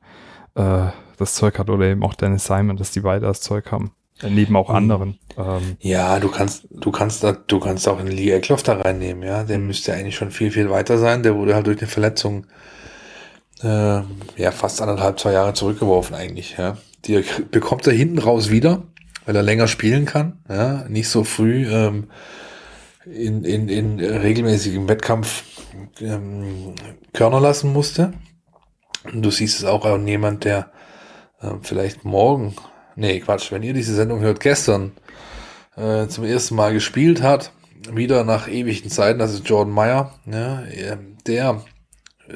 [0.55, 0.87] äh,
[1.19, 3.93] das Zeug hat oder eben auch Dennis Simon, dass die beide das Zeug haben.
[4.23, 4.77] Neben auch hm.
[4.77, 5.19] anderen.
[5.37, 5.77] Ähm.
[5.81, 9.45] Ja, du kannst, du kannst du kannst auch in Lee Eckloff da reinnehmen, ja.
[9.45, 9.67] Der mhm.
[9.67, 11.23] müsste eigentlich schon viel, viel weiter sein.
[11.23, 12.47] Der wurde halt durch eine Verletzung
[13.63, 14.03] äh,
[14.37, 16.77] ja fast anderthalb, zwei Jahre zurückgeworfen eigentlich, ja.
[17.05, 18.83] Die bekommt er hinten raus wieder,
[19.25, 22.09] weil er länger spielen kann, ja, nicht so früh ähm,
[23.05, 25.45] in, in, in regelmäßigem Wettkampf
[26.01, 26.75] ähm,
[27.13, 28.13] Körner lassen musste.
[29.05, 30.73] Und du siehst es auch an jemand, der
[31.41, 32.57] äh, vielleicht morgen
[32.97, 34.93] nee, Quatsch, wenn ihr diese Sendung hört, gestern
[35.77, 37.53] äh, zum ersten Mal gespielt hat,
[37.93, 40.63] wieder nach ewigen Zeiten, das ist Jordan Meyer, ja,
[41.27, 41.63] der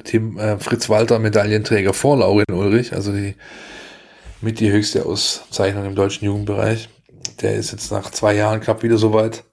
[0.05, 3.35] Tim, äh, Fritz Walter Medaillenträger vor Laurin Ulrich, also die
[4.41, 6.89] mit die höchste Auszeichnung im deutschen Jugendbereich.
[7.43, 9.45] Der ist jetzt nach zwei Jahren knapp wieder soweit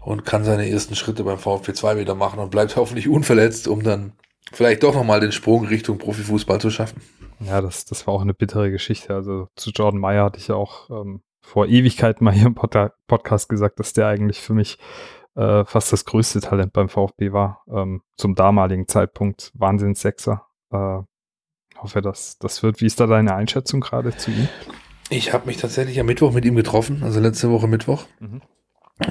[0.00, 3.82] und kann seine ersten Schritte beim VfB 2 wieder machen und bleibt hoffentlich unverletzt, um
[3.82, 4.12] dann
[4.52, 7.02] vielleicht doch nochmal den Sprung Richtung Profifußball zu schaffen.
[7.40, 9.14] Ja, das, das war auch eine bittere Geschichte.
[9.14, 12.74] Also zu Jordan Meyer hatte ich ja auch ähm, vor Ewigkeiten mal hier im Pod
[13.06, 14.78] Podcast gesagt, dass der eigentlich für mich
[15.38, 17.62] äh, fast das größte Talent beim VfB war.
[17.72, 20.46] Ähm, zum damaligen Zeitpunkt Wahnsinnssechser.
[20.72, 20.98] Äh,
[21.78, 22.80] hoffe, dass das wird.
[22.80, 24.48] Wie ist da deine Einschätzung gerade zu ihm?
[25.10, 28.04] Ich habe mich tatsächlich am Mittwoch mit ihm getroffen, also letzte Woche Mittwoch.
[28.18, 28.42] Mhm.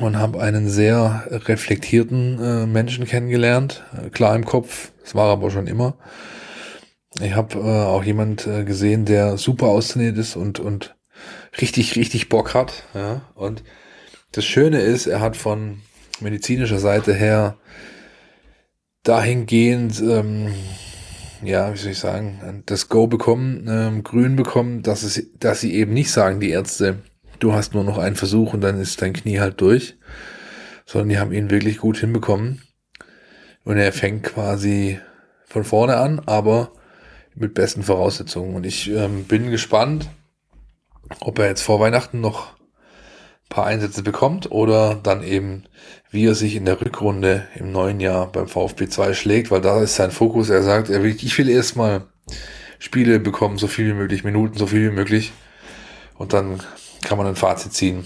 [0.01, 3.85] Und habe einen sehr reflektierten äh, Menschen kennengelernt.
[3.97, 5.97] Äh, klar im Kopf, das war aber schon immer.
[7.21, 10.97] Ich habe äh, auch jemand äh, gesehen, der super austrainiert ist und, und
[11.61, 12.83] richtig, richtig Bock hat.
[12.93, 13.21] Ja?
[13.33, 13.63] Und
[14.33, 15.81] das Schöne ist, er hat von
[16.21, 17.57] medizinischer Seite her
[19.03, 20.53] dahingehend, ähm,
[21.43, 25.73] ja, wie soll ich sagen, das Go bekommen, ähm, grün bekommen, dass, es, dass sie
[25.73, 26.99] eben nicht sagen, die Ärzte,
[27.39, 29.97] du hast nur noch einen Versuch und dann ist dein Knie halt durch,
[30.85, 32.61] sondern die haben ihn wirklich gut hinbekommen.
[33.63, 34.99] Und er fängt quasi
[35.45, 36.71] von vorne an, aber
[37.35, 38.55] mit besten Voraussetzungen.
[38.55, 40.09] Und ich ähm, bin gespannt,
[41.19, 42.56] ob er jetzt vor Weihnachten noch
[43.49, 45.63] paar Einsätze bekommt oder dann eben,
[46.11, 49.81] wie er sich in der Rückrunde im neuen Jahr beim VfB 2 schlägt, weil da
[49.81, 50.49] ist sein Fokus.
[50.49, 52.03] Er sagt, er will, ich will erstmal
[52.79, 55.31] Spiele bekommen, so viel wie möglich, Minuten, so viel wie möglich.
[56.17, 56.61] Und dann
[57.03, 58.05] kann man ein Fazit ziehen,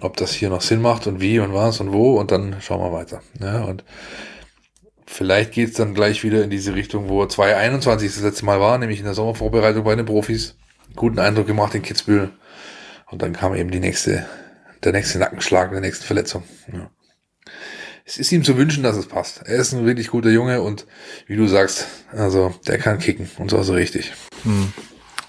[0.00, 2.80] ob das hier noch Sinn macht und wie und was und wo und dann schauen
[2.80, 3.22] wir weiter.
[3.40, 3.84] Ja, und
[5.12, 8.78] Vielleicht geht es dann gleich wieder in diese Richtung, wo 2021 das letzte Mal war,
[8.78, 10.56] nämlich in der Sommervorbereitung bei den Profis.
[10.96, 12.30] Guten Eindruck gemacht in Kitzbühel.
[13.10, 14.24] Und dann kam eben die nächste,
[14.84, 16.42] der nächste Nackenschlag, der nächste Verletzung.
[16.72, 16.90] Ja.
[18.04, 19.42] Es ist ihm zu wünschen, dass es passt.
[19.44, 20.86] Er ist ein wirklich guter Junge und
[21.26, 24.12] wie du sagst, also der kann kicken und so also richtig.
[24.42, 24.72] Hm.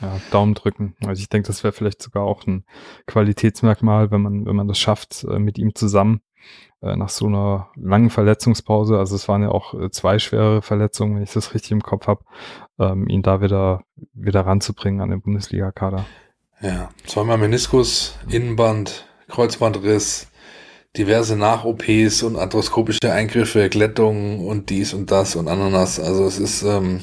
[0.02, 0.96] Ja, Daumen drücken.
[1.06, 2.66] Also ich denke, das wäre vielleicht sogar auch ein
[3.08, 6.22] Qualitätsmerkmal, wenn man, wenn man das schafft, äh, mit ihm zusammen
[6.82, 11.16] äh, nach so einer langen Verletzungspause, also es waren ja auch äh, zwei schwere Verletzungen,
[11.16, 12.26] wenn ich das richtig im Kopf habe,
[12.80, 16.06] ähm, ihn da wieder, wieder ranzubringen an den Bundesliga-Kader.
[16.60, 20.28] Ja, zweimal Meniskus, Innenband, Kreuzbandriss,
[20.96, 26.00] diverse Nach-OPs und arthroskopische Eingriffe, Glättungen und dies und das und Ananas.
[26.00, 27.02] Also es ist ähm,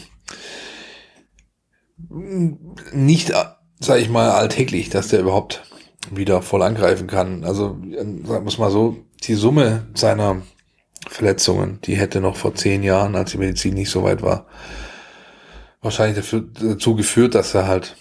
[2.92, 3.32] nicht,
[3.80, 5.62] sag ich mal, alltäglich, dass der überhaupt
[6.10, 7.44] wieder voll angreifen kann.
[7.44, 10.42] Also sagen wir mal so, die Summe seiner
[11.08, 11.80] Verletzungen.
[11.84, 14.46] Die hätte noch vor zehn Jahren, als die Medizin nicht so weit war,
[15.82, 17.96] wahrscheinlich dafür, dazu geführt, dass er halt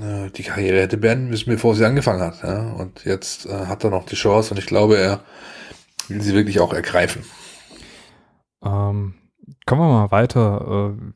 [0.00, 2.42] äh, die Karriere hätte beenden müssen, bevor sie angefangen hat.
[2.42, 2.72] Ja?
[2.72, 5.20] Und jetzt äh, hat er noch die Chance und ich glaube, er
[6.08, 7.24] will sie wirklich auch ergreifen.
[8.64, 9.14] Ähm,
[9.66, 10.94] kommen wir mal weiter.
[10.96, 11.12] Äh,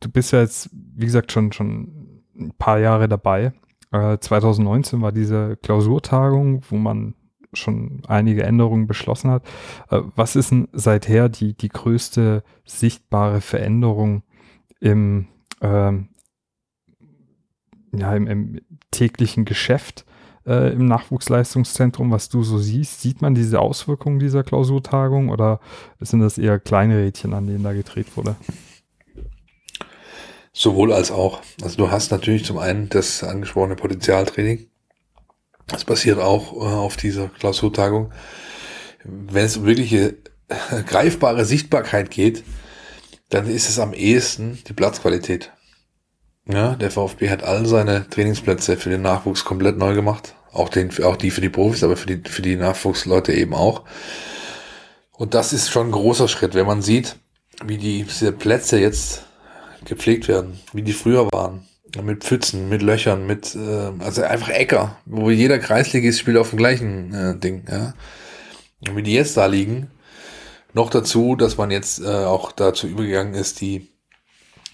[0.00, 3.52] du bist ja jetzt, wie gesagt, schon, schon ein paar Jahre dabei.
[3.92, 7.14] Äh, 2019 war diese Klausurtagung, wo man
[7.52, 9.44] schon einige Änderungen beschlossen hat.
[9.90, 14.22] Äh, was ist denn seither die, die größte sichtbare Veränderung
[14.80, 15.28] im,
[15.60, 16.08] ähm,
[17.98, 20.04] ja, im, im täglichen Geschäft
[20.46, 23.00] äh, im Nachwuchsleistungszentrum, was du so siehst?
[23.00, 25.60] Sieht man diese Auswirkungen dieser Klausurtagung oder
[26.00, 28.36] sind das eher kleine Rädchen, an denen da gedreht wurde?
[30.52, 31.40] Sowohl als auch.
[31.62, 34.68] Also du hast natürlich zum einen das angesprochene Potenzialtraining.
[35.66, 38.12] Das passiert auch äh, auf dieser Klausurtagung.
[39.02, 40.16] Wenn es um wirkliche
[40.48, 42.44] äh, greifbare Sichtbarkeit geht,
[43.30, 45.50] dann ist es am ehesten die Platzqualität.
[46.46, 50.34] Ja, der VfB hat all seine Trainingsplätze für den Nachwuchs komplett neu gemacht.
[50.52, 53.82] Auch, den, auch die für die Profis, aber für die, für die Nachwuchsleute eben auch.
[55.12, 57.16] Und das ist schon ein großer Schritt, wenn man sieht,
[57.64, 59.24] wie die, diese Plätze jetzt
[59.84, 61.66] gepflegt werden, wie die früher waren.
[62.02, 66.58] Mit Pfützen, mit Löchern, mit, äh, also einfach Äcker, wo jeder Kreisligist spielt auf dem
[66.58, 67.94] gleichen äh, Ding, ja.
[68.86, 69.90] Und wie die jetzt da liegen.
[70.72, 73.93] Noch dazu, dass man jetzt äh, auch dazu übergegangen ist, die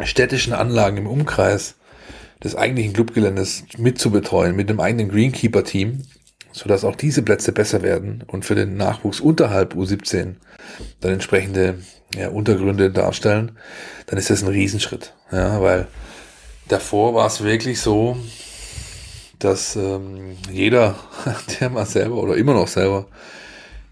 [0.07, 1.75] städtischen Anlagen im Umkreis
[2.43, 6.03] des eigentlichen Clubgeländes mitzubetreuen, mit einem eigenen Greenkeeper-Team,
[6.53, 10.37] sodass auch diese Plätze besser werden und für den Nachwuchs unterhalb U17
[11.01, 11.79] dann entsprechende
[12.15, 13.53] ja, Untergründe darstellen,
[14.07, 15.15] dann ist das ein Riesenschritt.
[15.31, 15.87] Ja, weil
[16.69, 18.17] davor war es wirklich so,
[19.39, 20.97] dass ähm, jeder,
[21.61, 23.07] der mal selber oder immer noch selber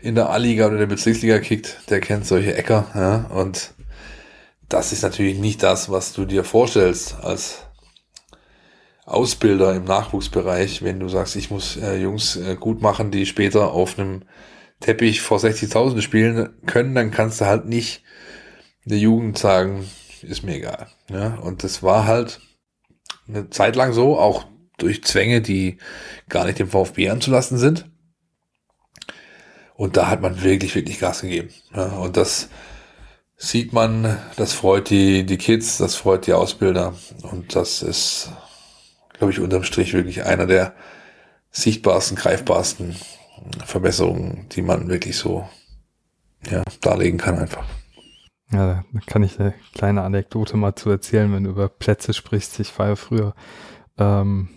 [0.01, 2.87] in der A-Liga oder der Bezirksliga kickt, der kennt solche Äcker.
[2.95, 3.73] Ja, und
[4.69, 7.65] das ist natürlich nicht das, was du dir vorstellst als
[9.05, 13.73] Ausbilder im Nachwuchsbereich, wenn du sagst, ich muss äh, Jungs äh, gut machen, die später
[13.73, 14.25] auf einem
[14.81, 18.03] Teppich vor 60.000 spielen können, dann kannst du halt nicht
[18.85, 19.89] der Jugend sagen,
[20.23, 20.89] ist mir egal.
[21.09, 21.37] Ja?
[21.37, 22.41] Und das war halt
[23.27, 25.79] eine Zeit lang so, auch durch Zwänge, die
[26.29, 27.91] gar nicht dem VfB anzulassen sind.
[29.75, 31.49] Und da hat man wirklich, wirklich Gas gegeben.
[31.75, 31.87] Ja?
[31.97, 32.51] Und das
[33.39, 36.95] sieht man, das freut die, die Kids, das freut die Ausbilder.
[37.23, 38.33] Und das ist,
[39.15, 40.75] glaube ich, unterm Strich wirklich einer der
[41.51, 42.97] sichtbarsten, greifbarsten
[43.65, 45.49] Verbesserungen, die man wirklich so
[46.51, 47.65] ja, darlegen kann einfach.
[48.51, 52.59] Ja, da kann ich eine kleine Anekdote mal zu erzählen, wenn du über Plätze sprichst.
[52.61, 53.35] Ich war ja früher
[53.99, 54.49] ähm,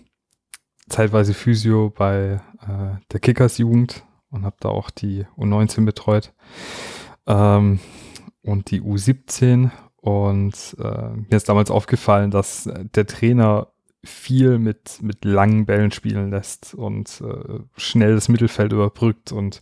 [0.88, 6.32] zeitweise Physio bei äh, der Kickers Jugend und habe da auch die U19 betreut
[7.26, 7.80] ähm,
[8.42, 13.68] und die U17 und äh, mir ist damals aufgefallen, dass der Trainer
[14.04, 19.60] viel mit, mit langen Bällen spielen lässt und äh, schnell das Mittelfeld überbrückt und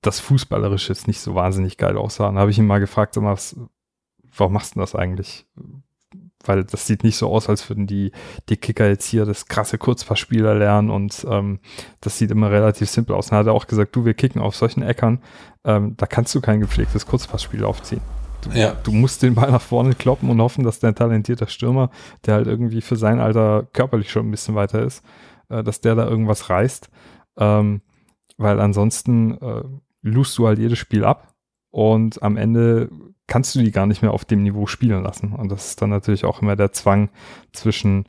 [0.00, 2.28] das Fußballerische jetzt nicht so wahnsinnig geil aussah.
[2.28, 3.56] Und da habe ich ihn mal gefragt, was,
[4.36, 5.46] warum machst du das eigentlich?
[6.44, 8.12] Weil das sieht nicht so aus, als würden die,
[8.48, 11.60] die Kicker jetzt hier das krasse Kurzpassspieler lernen und ähm,
[12.00, 13.28] das sieht immer relativ simpel aus.
[13.28, 15.22] Dann hat er auch gesagt, du, wir kicken auf solchen Äckern,
[15.64, 18.02] ähm, da kannst du kein gepflegtes Kurzpassspiel aufziehen.
[18.52, 18.74] Du, ja.
[18.82, 21.90] du musst den Ball nach vorne kloppen und hoffen, dass dein talentierter Stürmer,
[22.24, 25.04] der halt irgendwie für sein Alter körperlich schon ein bisschen weiter ist,
[25.48, 26.88] äh, dass der da irgendwas reißt.
[27.38, 27.82] Ähm,
[28.38, 29.62] weil ansonsten äh,
[30.02, 31.34] lust du halt jedes Spiel ab
[31.70, 32.90] und am Ende
[33.26, 35.32] kannst du die gar nicht mehr auf dem Niveau spielen lassen.
[35.32, 37.10] Und das ist dann natürlich auch immer der Zwang
[37.52, 38.06] zwischen,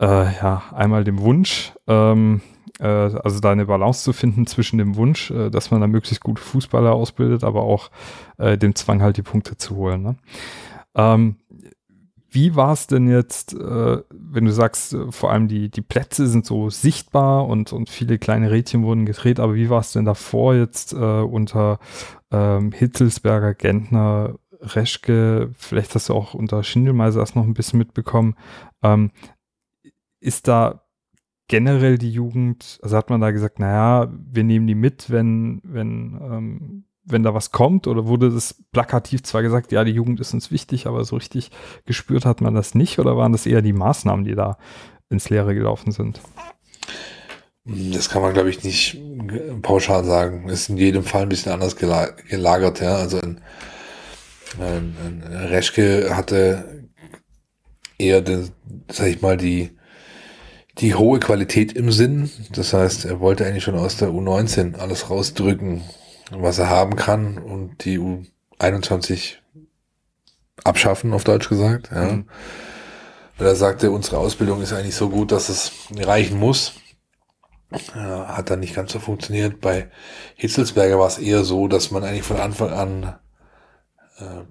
[0.00, 0.06] äh,
[0.36, 2.40] ja, einmal dem Wunsch, ähm,
[2.80, 6.22] äh, also da eine Balance zu finden zwischen dem Wunsch, äh, dass man da möglichst
[6.22, 7.90] gute Fußballer ausbildet, aber auch
[8.38, 10.02] äh, dem Zwang halt die Punkte zu holen.
[10.02, 10.16] Ne?
[10.94, 11.36] Ähm,
[12.30, 16.26] wie war es denn jetzt, äh, wenn du sagst, äh, vor allem die, die Plätze
[16.26, 20.04] sind so sichtbar und, und viele kleine Rädchen wurden gedreht, aber wie war es denn
[20.04, 21.78] davor jetzt äh, unter
[22.32, 28.34] ähm, Hitzelsberger, Gentner, Reschke, vielleicht hast du auch unter Schindelmeiser das noch ein bisschen mitbekommen.
[28.82, 29.12] Ähm,
[30.20, 30.83] ist da
[31.48, 36.18] generell die Jugend, also hat man da gesagt, naja, wir nehmen die mit, wenn, wenn
[36.22, 40.32] ähm, wenn da was kommt oder wurde das plakativ zwar gesagt, ja, die Jugend ist
[40.32, 41.50] uns wichtig, aber so richtig
[41.84, 44.56] gespürt hat man das nicht oder waren das eher die Maßnahmen, die da
[45.10, 46.20] ins Leere gelaufen sind?
[47.66, 49.00] Das kann man, glaube ich, nicht
[49.62, 50.48] pauschal sagen.
[50.48, 52.96] Ist in jedem Fall ein bisschen anders gelagert, ja.
[52.96, 53.40] Also ein,
[54.58, 56.88] ein, ein Reschke hatte
[57.96, 58.50] eher, den,
[58.90, 59.70] sag ich mal, die,
[60.78, 62.30] die hohe Qualität im Sinn.
[62.50, 65.82] Das heißt, er wollte eigentlich schon aus der U19 alles rausdrücken,
[66.30, 69.36] was er haben kann und die U21
[70.64, 71.90] abschaffen, auf Deutsch gesagt.
[71.92, 72.12] Ja.
[72.12, 72.28] Mhm.
[73.36, 76.74] Weil er sagte, unsere Ausbildung ist eigentlich so gut, dass es reichen muss.
[77.94, 79.60] Ja, hat dann nicht ganz so funktioniert.
[79.60, 79.90] Bei
[80.36, 83.16] Hitzelsberger war es eher so, dass man eigentlich von Anfang an
[84.18, 84.44] äh,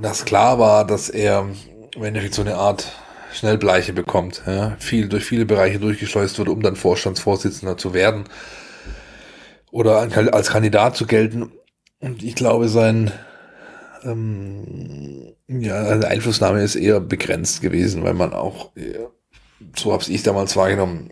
[0.00, 1.48] das klar war, dass er
[1.94, 2.92] im Endeffekt so eine Art
[3.38, 8.24] Schnellbleiche bekommt, ja, viel durch viele Bereiche durchgeschleust wird, um dann Vorstandsvorsitzender zu werden
[9.70, 11.52] oder als Kandidat zu gelten.
[12.00, 13.12] Und ich glaube, sein
[14.04, 18.70] ähm, ja, seine Einflussnahme ist eher begrenzt gewesen, weil man auch,
[19.76, 21.10] so habe ich damals wahrgenommen,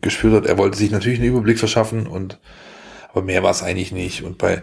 [0.00, 2.38] gespürt hat, er wollte sich natürlich einen Überblick verschaffen und
[3.12, 4.22] aber mehr war es eigentlich nicht.
[4.22, 4.62] Und bei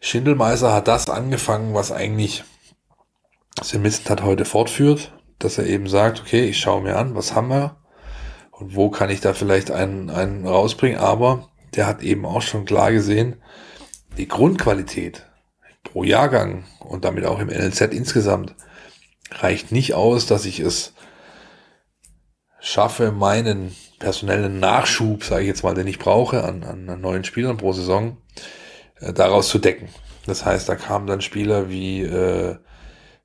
[0.00, 2.44] Schindelmeiser hat das angefangen, was eigentlich
[3.62, 7.48] Sim hat heute fortführt, dass er eben sagt, okay, ich schaue mir an, was haben
[7.48, 7.76] wir
[8.52, 12.64] und wo kann ich da vielleicht einen, einen rausbringen, aber der hat eben auch schon
[12.64, 13.42] klar gesehen,
[14.16, 15.26] die Grundqualität
[15.82, 18.54] pro Jahrgang und damit auch im NLZ insgesamt
[19.32, 20.92] reicht nicht aus, dass ich es
[22.60, 27.56] schaffe, meinen personellen Nachschub, sage ich jetzt mal, den ich brauche an, an neuen Spielern
[27.56, 28.18] pro Saison,
[29.00, 29.88] äh, daraus zu decken.
[30.26, 32.56] Das heißt, da kamen dann Spieler wie äh,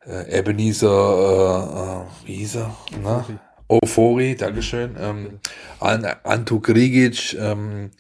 [0.08, 2.76] äh, Ebenezer, äh, äh, wie hieß er?
[3.02, 3.26] Na?
[3.68, 4.96] Ofori, Dankeschön.
[5.00, 5.40] Ähm,
[5.80, 7.92] Anto Grigic, ähm,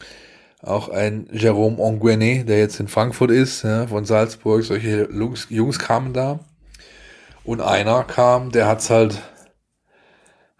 [0.61, 4.63] auch ein Jerome Onguene, der jetzt in Frankfurt ist, ja, von Salzburg.
[4.63, 6.39] Solche Jungs, Jungs kamen da.
[7.43, 9.21] Und einer kam, der hat's halt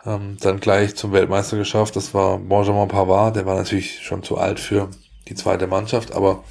[0.06, 1.96] ähm, dann gleich zum Weltmeister geschafft.
[1.96, 3.36] Das war Benjamin Pavard.
[3.36, 4.90] Der war natürlich schon zu alt für
[5.28, 6.44] die zweite Mannschaft, aber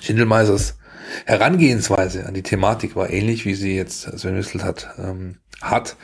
[0.00, 0.78] Schindelmeisers
[1.26, 5.96] Herangehensweise an die Thematik war ähnlich, wie sie jetzt Sven Wissel hat, ähm, hat,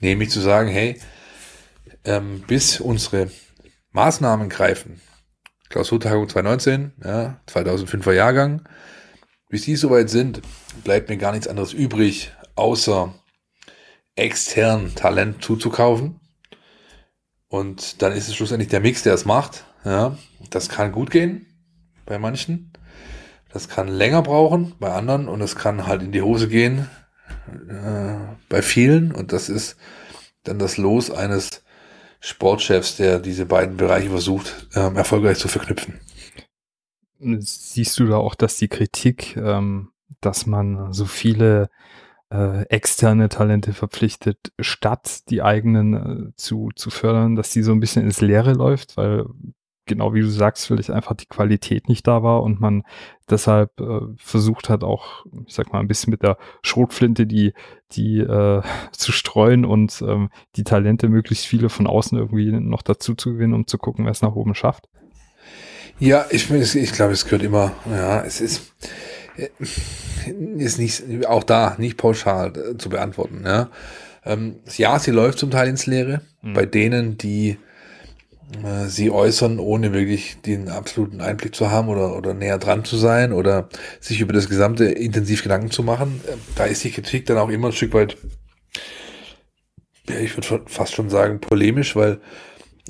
[0.00, 1.00] nämlich zu sagen, hey,
[2.04, 3.30] ähm, bis unsere
[3.92, 5.00] Maßnahmen greifen,
[5.68, 8.62] Klausurtagung 2019, ja, 2005er Jahrgang,
[9.48, 10.42] bis die soweit sind,
[10.82, 13.14] bleibt mir gar nichts anderes übrig, außer
[14.16, 16.20] extern Talent zuzukaufen.
[17.48, 19.64] Und dann ist es schlussendlich der Mix, der es macht.
[19.84, 20.18] Ja,
[20.50, 21.46] das kann gut gehen
[22.06, 22.72] bei manchen.
[23.54, 26.88] Das kann länger brauchen bei anderen und es kann halt in die Hose gehen
[27.68, 28.16] äh,
[28.48, 29.12] bei vielen.
[29.12, 29.76] Und das ist
[30.42, 31.62] dann das Los eines
[32.18, 36.00] Sportchefs, der diese beiden Bereiche versucht, ähm, erfolgreich zu verknüpfen.
[37.20, 41.70] Siehst du da auch, dass die Kritik, ähm, dass man so viele
[42.32, 47.80] äh, externe Talente verpflichtet, statt die eigenen äh, zu, zu fördern, dass die so ein
[47.80, 49.26] bisschen ins Leere läuft, weil
[49.86, 52.84] genau wie du sagst, vielleicht einfach die Qualität nicht da war und man
[53.28, 57.52] deshalb äh, versucht hat, auch, ich sag mal, ein bisschen mit der Schrotflinte die,
[57.92, 63.14] die äh, zu streuen und ähm, die Talente möglichst viele von außen irgendwie noch dazu
[63.14, 64.88] zu gewinnen, um zu gucken, wer es nach oben schafft.
[65.98, 68.74] Ja, ich, ich glaube, es gehört immer, ja, es ist,
[69.36, 69.48] äh,
[70.58, 73.70] ist nicht, auch da nicht pauschal äh, zu beantworten, ja.
[74.26, 76.22] Ähm, ja, sie läuft zum Teil ins Leere.
[76.42, 76.54] Mhm.
[76.54, 77.58] Bei denen, die
[78.62, 82.96] äh, sie äußern, ohne wirklich den absoluten Einblick zu haben oder, oder näher dran zu
[82.96, 83.68] sein oder
[84.00, 86.20] sich über das Gesamte intensiv Gedanken zu machen.
[86.26, 88.16] Äh, da ist die Kritik dann auch immer ein Stück weit,
[90.08, 92.20] ja, ich würde fast schon sagen, polemisch, weil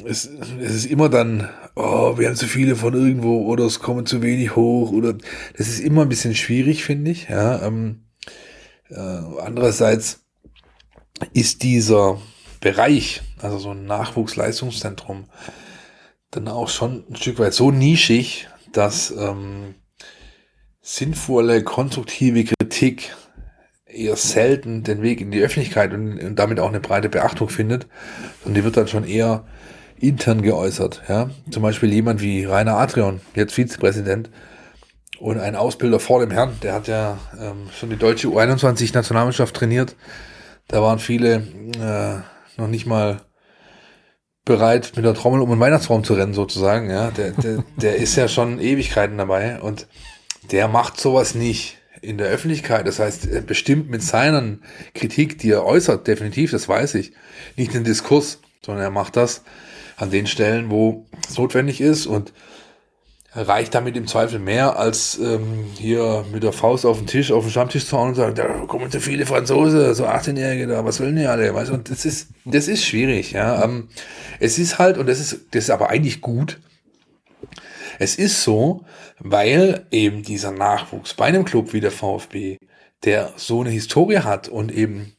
[0.04, 0.28] es,
[0.60, 4.22] es ist immer dann, oh, wir haben zu viele von irgendwo oder es kommen zu
[4.22, 5.14] wenig hoch oder
[5.56, 7.28] das ist immer ein bisschen schwierig, finde ich.
[7.28, 8.04] Ja, ähm,
[8.90, 10.24] äh, andererseits
[11.32, 12.20] ist dieser
[12.60, 15.26] Bereich, also so ein Nachwuchsleistungszentrum,
[16.36, 19.74] dann auch schon ein Stück weit so nischig, dass ähm,
[20.80, 23.14] sinnvolle, konstruktive Kritik
[23.86, 27.86] eher selten den Weg in die Öffentlichkeit und, und, damit auch eine breite Beachtung findet.
[28.44, 29.44] Und die wird dann schon eher
[29.98, 31.02] intern geäußert.
[31.08, 31.30] Ja?
[31.50, 34.30] Zum Beispiel jemand wie Rainer Adrian, jetzt Vizepräsident
[35.20, 39.94] und ein Ausbilder vor dem Herrn, der hat ja ähm, schon die deutsche U21-Nationalmannschaft trainiert.
[40.66, 41.46] Da waren viele
[41.78, 43.20] äh, noch nicht mal
[44.44, 46.90] bereit, mit der Trommel um den Weihnachtsraum zu rennen, sozusagen.
[46.90, 49.86] Ja, der, der, der ist ja schon Ewigkeiten dabei und
[50.50, 52.86] der macht sowas nicht in der Öffentlichkeit.
[52.86, 54.58] Das heißt, bestimmt mit seiner
[54.94, 57.12] Kritik, die er äußert, definitiv, das weiß ich,
[57.56, 59.42] nicht den Diskurs, sondern er macht das
[59.96, 62.32] an den Stellen, wo es notwendig ist und
[63.34, 67.44] reicht damit im Zweifel mehr, als ähm, hier mit der Faust auf den Tisch, auf
[67.44, 71.00] den Stammtisch zu hauen und sagen, da kommen so viele Franzosen, so 18-Jährige da, was
[71.00, 71.52] wollen die alle?
[71.52, 71.74] Weißt du?
[71.74, 73.64] Und das ist, das ist schwierig, ja.
[73.64, 73.88] Ähm,
[74.38, 76.60] es ist halt, und das ist, das ist aber eigentlich gut,
[77.98, 78.84] es ist so,
[79.18, 82.58] weil eben dieser Nachwuchs bei einem Club wie der VfB,
[83.04, 85.14] der so eine Historie hat und eben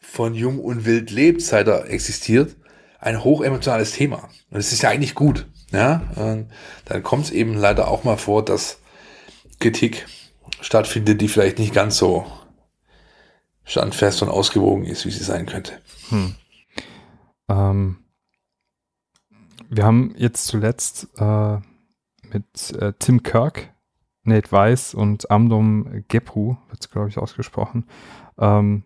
[0.00, 2.56] von jung und wild lebt, seit er existiert,
[3.00, 4.30] ein hochemotionales Thema.
[4.50, 5.46] Und es ist ja eigentlich gut.
[5.74, 8.78] Ja, dann kommt es eben leider auch mal vor, dass
[9.58, 10.06] Kritik
[10.60, 12.24] stattfindet, die vielleicht nicht ganz so
[13.64, 15.80] standfest und ausgewogen ist, wie sie sein könnte.
[16.10, 16.34] Hm.
[17.48, 18.04] Ähm,
[19.68, 21.58] wir haben jetzt zuletzt äh,
[22.28, 23.74] mit äh, Tim Kirk,
[24.22, 27.88] Nate Weiss und Amdom Gepru, wird es glaube ich ausgesprochen,
[28.38, 28.84] ähm,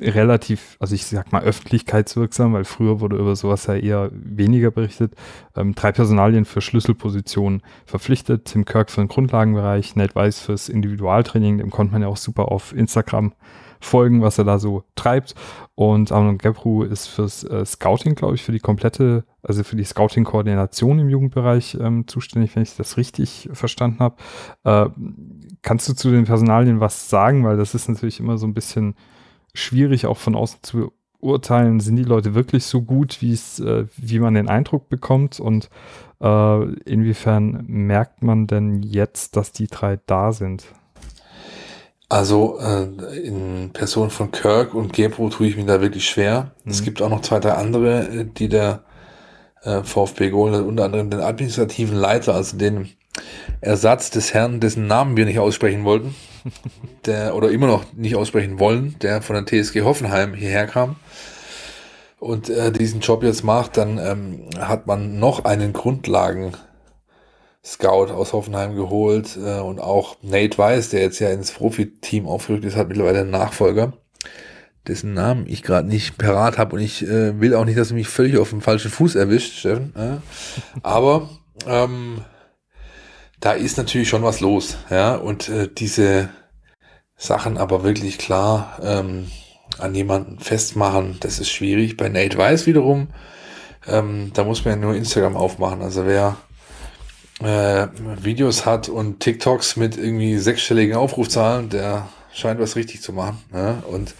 [0.00, 5.14] relativ, also ich sag mal öffentlichkeitswirksam, weil früher wurde über sowas ja eher weniger berichtet,
[5.54, 8.46] ähm, drei Personalien für Schlüsselpositionen verpflichtet.
[8.46, 12.50] Tim Kirk für den Grundlagenbereich, Nate Weiss fürs Individualtraining, dem konnte man ja auch super
[12.50, 13.32] auf Instagram
[13.84, 15.34] folgen, was er da so treibt.
[15.74, 19.84] Und Arnold Gebru ist fürs äh, Scouting, glaube ich, für die komplette, also für die
[19.84, 24.16] Scouting-Koordination im Jugendbereich ähm, zuständig, wenn ich das richtig verstanden habe.
[24.64, 24.86] Äh,
[25.62, 27.44] kannst du zu den Personalien was sagen?
[27.44, 28.94] Weil das ist natürlich immer so ein bisschen
[29.54, 33.86] schwierig, auch von außen zu urteilen, sind die Leute wirklich so gut, wie es, äh,
[33.96, 35.70] wie man den Eindruck bekommt und
[36.20, 40.64] äh, inwiefern merkt man denn jetzt, dass die drei da sind?
[42.10, 42.84] Also äh,
[43.22, 46.52] in Person von Kirk und Gebro tue ich mir da wirklich schwer.
[46.64, 46.70] Mhm.
[46.70, 48.84] Es gibt auch noch zwei, drei andere, äh, die der
[49.62, 52.90] äh, VfB geholt hat, unter anderem den administrativen Leiter, also den
[53.60, 56.14] Ersatz des Herrn, dessen Namen wir nicht aussprechen wollten,
[57.06, 60.96] der oder immer noch nicht aussprechen wollen, der von der TSG Hoffenheim hierher kam
[62.24, 66.52] und äh, diesen Job jetzt macht, dann ähm, hat man noch einen Grundlagen
[67.62, 72.64] Scout aus Hoffenheim geholt äh, und auch Nate Weiss, der jetzt ja ins Profiteam aufgerückt
[72.64, 73.92] ist, hat mittlerweile einen Nachfolger,
[74.86, 77.94] dessen Namen ich gerade nicht parat habe und ich äh, will auch nicht, dass du
[77.94, 79.94] mich völlig auf dem falschen Fuß erwischt, Steffen.
[79.94, 80.16] Äh.
[80.82, 81.28] Aber
[81.66, 82.22] ähm,
[83.44, 86.30] da ist natürlich schon was los, ja, und äh, diese
[87.14, 89.30] Sachen aber wirklich klar ähm,
[89.78, 91.98] an jemanden festmachen, das ist schwierig.
[91.98, 93.08] Bei Nate Weiss wiederum,
[93.86, 95.82] ähm, da muss man ja nur Instagram aufmachen.
[95.82, 96.38] Also wer
[97.40, 97.88] äh,
[98.22, 103.42] Videos hat und TikToks mit irgendwie sechsstelligen Aufrufzahlen, der scheint was richtig zu machen.
[103.52, 103.82] Ja?
[103.90, 104.14] Und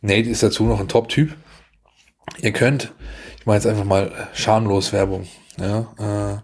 [0.00, 1.36] Nate ist dazu noch ein Top-Typ.
[2.40, 2.94] Ihr könnt,
[3.38, 5.26] ich mache jetzt einfach mal schamlos Werbung.
[5.58, 6.42] Ja?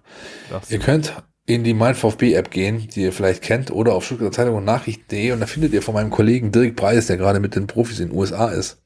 [0.50, 1.14] Äh, ihr könnt
[1.46, 5.40] in die MeinVFB-App gehen, die ihr vielleicht kennt, oder auf Stuttgarter Zeitung und Nachrichten.de und
[5.40, 8.16] da findet ihr von meinem Kollegen Dirk Preis, der gerade mit den Profis in den
[8.16, 8.80] USA ist,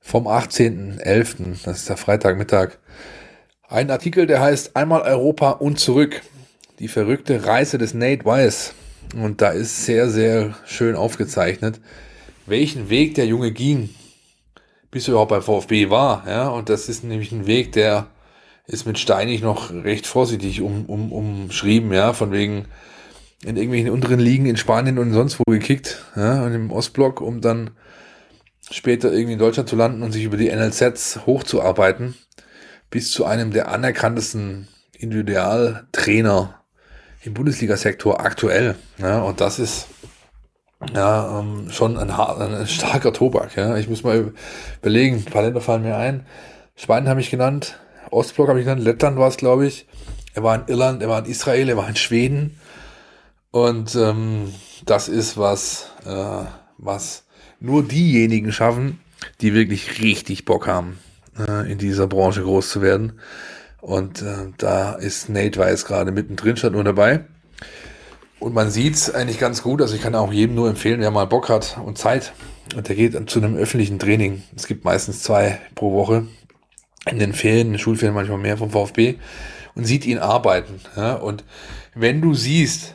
[0.00, 2.78] vom 18.11., das ist der Freitagmittag,
[3.68, 6.22] ein Artikel, der heißt Einmal Europa und zurück.
[6.80, 8.74] Die verrückte Reise des Nate Weiss.
[9.14, 11.80] Und da ist sehr, sehr schön aufgezeichnet,
[12.46, 13.90] welchen Weg der Junge ging,
[14.90, 16.24] bis er überhaupt beim VfB war.
[16.26, 18.08] Ja, und das ist nämlich ein Weg, der
[18.70, 22.66] ist mit Steinig noch recht vorsichtig um, um, umschrieben, ja, von wegen
[23.42, 27.40] in irgendwelchen unteren Ligen in Spanien und sonst wo gekickt, ja, und im Ostblock, um
[27.40, 27.70] dann
[28.70, 32.14] später irgendwie in Deutschland zu landen und sich über die NLZs hochzuarbeiten
[32.90, 34.68] bis zu einem der anerkanntesten
[34.98, 36.60] Individualtrainer
[37.22, 38.76] im Bundesliga-Sektor aktuell.
[38.98, 39.86] Ja, und das ist
[40.94, 43.56] ja ähm, schon ein, ein, starker Tobak.
[43.56, 43.76] Ja.
[43.76, 44.32] Ich muss mal
[44.80, 46.26] überlegen, ein paar Länder fallen mir ein.
[46.76, 47.78] Spanien habe ich genannt,
[48.10, 49.86] Ostblock habe ich genannt, Lettland war es, glaube ich.
[50.34, 52.56] Er war in Irland, er war in Israel, er war in Schweden.
[53.50, 54.52] Und ähm,
[54.86, 56.44] das ist was, äh,
[56.78, 57.24] was
[57.58, 59.00] nur diejenigen schaffen,
[59.40, 60.98] die wirklich richtig Bock haben
[61.38, 63.14] äh, in dieser Branche groß zu werden.
[63.80, 67.24] Und äh, da ist Nate Weiss gerade mittendrin, statt nur dabei.
[68.38, 69.82] Und man sieht es eigentlich ganz gut.
[69.82, 72.32] Also ich kann auch jedem nur empfehlen, der mal Bock hat und Zeit.
[72.74, 74.42] Und der geht zu einem öffentlichen Training.
[74.56, 76.26] Es gibt meistens zwei pro Woche.
[77.06, 79.16] In den Ferien, in den Schulferien manchmal mehr vom VfB.
[79.74, 80.80] Und sieht ihn arbeiten.
[80.96, 81.14] Ja?
[81.14, 81.44] Und
[81.94, 82.94] wenn du siehst,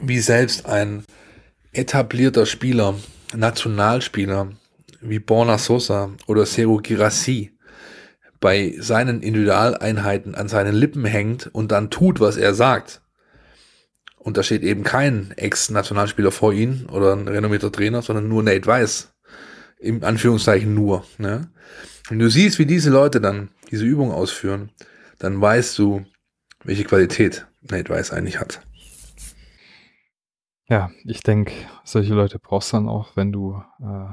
[0.00, 1.04] wie selbst ein
[1.72, 2.94] etablierter Spieler,
[3.34, 4.52] Nationalspieler,
[5.00, 7.52] wie Borna Sosa oder Seru Girassi
[8.40, 13.00] bei seinen Individualeinheiten an seinen Lippen hängt und dann tut, was er sagt.
[14.18, 18.66] Und da steht eben kein Ex-Nationalspieler vor ihm oder ein renommierter Trainer, sondern nur Nate
[18.66, 19.14] Weiss.
[19.78, 21.04] Im Anführungszeichen nur.
[21.18, 21.50] Ne?
[22.08, 24.70] Wenn du siehst, wie diese Leute dann diese Übung ausführen,
[25.18, 26.04] dann weißt du,
[26.64, 28.60] welche Qualität Nate Weiss eigentlich hat.
[30.68, 31.52] Ja, ich denke,
[31.84, 34.12] solche Leute brauchst du dann auch, wenn du äh,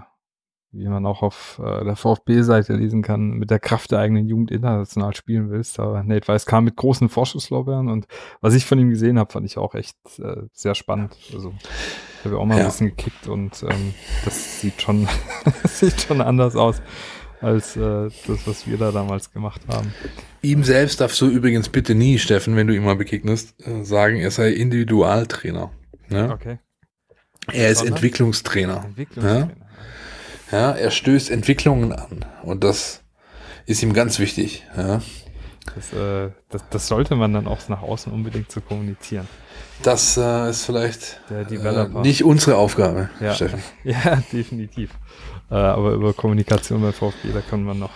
[0.71, 4.51] wie man auch auf äh, der VfB-Seite lesen kann, mit der Kraft der eigenen Jugend
[4.51, 5.79] international spielen willst.
[5.79, 8.05] Aber Nate Weiss kam mit großen Vorschusslorbeeren und
[8.41, 11.15] was ich von ihm gesehen habe, fand ich auch echt äh, sehr spannend.
[11.33, 11.53] Also
[12.19, 12.65] ich habe auch mal ja.
[12.65, 15.07] ein bisschen gekickt und ähm, das sieht schon,
[15.63, 16.81] sieht schon anders aus
[17.41, 19.93] als äh, das, was wir da damals gemacht haben.
[20.41, 24.17] Ihm selbst darfst du übrigens bitte nie, Steffen, wenn du ihm mal begegnest, äh, sagen,
[24.17, 25.71] er sei Individualtrainer.
[26.09, 26.31] Ne?
[26.31, 26.59] Okay.
[27.51, 28.85] Er ist Entwicklungstrainer.
[28.85, 29.51] Entwicklungstrainer.
[29.51, 29.69] Ja?
[30.51, 33.03] Ja, er stößt Entwicklungen an und das
[33.65, 34.65] ist ihm ganz wichtig.
[34.75, 35.01] Ja.
[35.75, 39.27] Das, äh, das, das, sollte man dann auch nach außen unbedingt zu so kommunizieren.
[39.83, 41.45] Das äh, ist vielleicht äh,
[42.01, 43.35] nicht unsere Aufgabe, ja.
[43.35, 43.61] Steffen.
[43.83, 44.89] Ja, definitiv.
[45.49, 47.91] Äh, aber über Kommunikation bei VfB, da kann man noch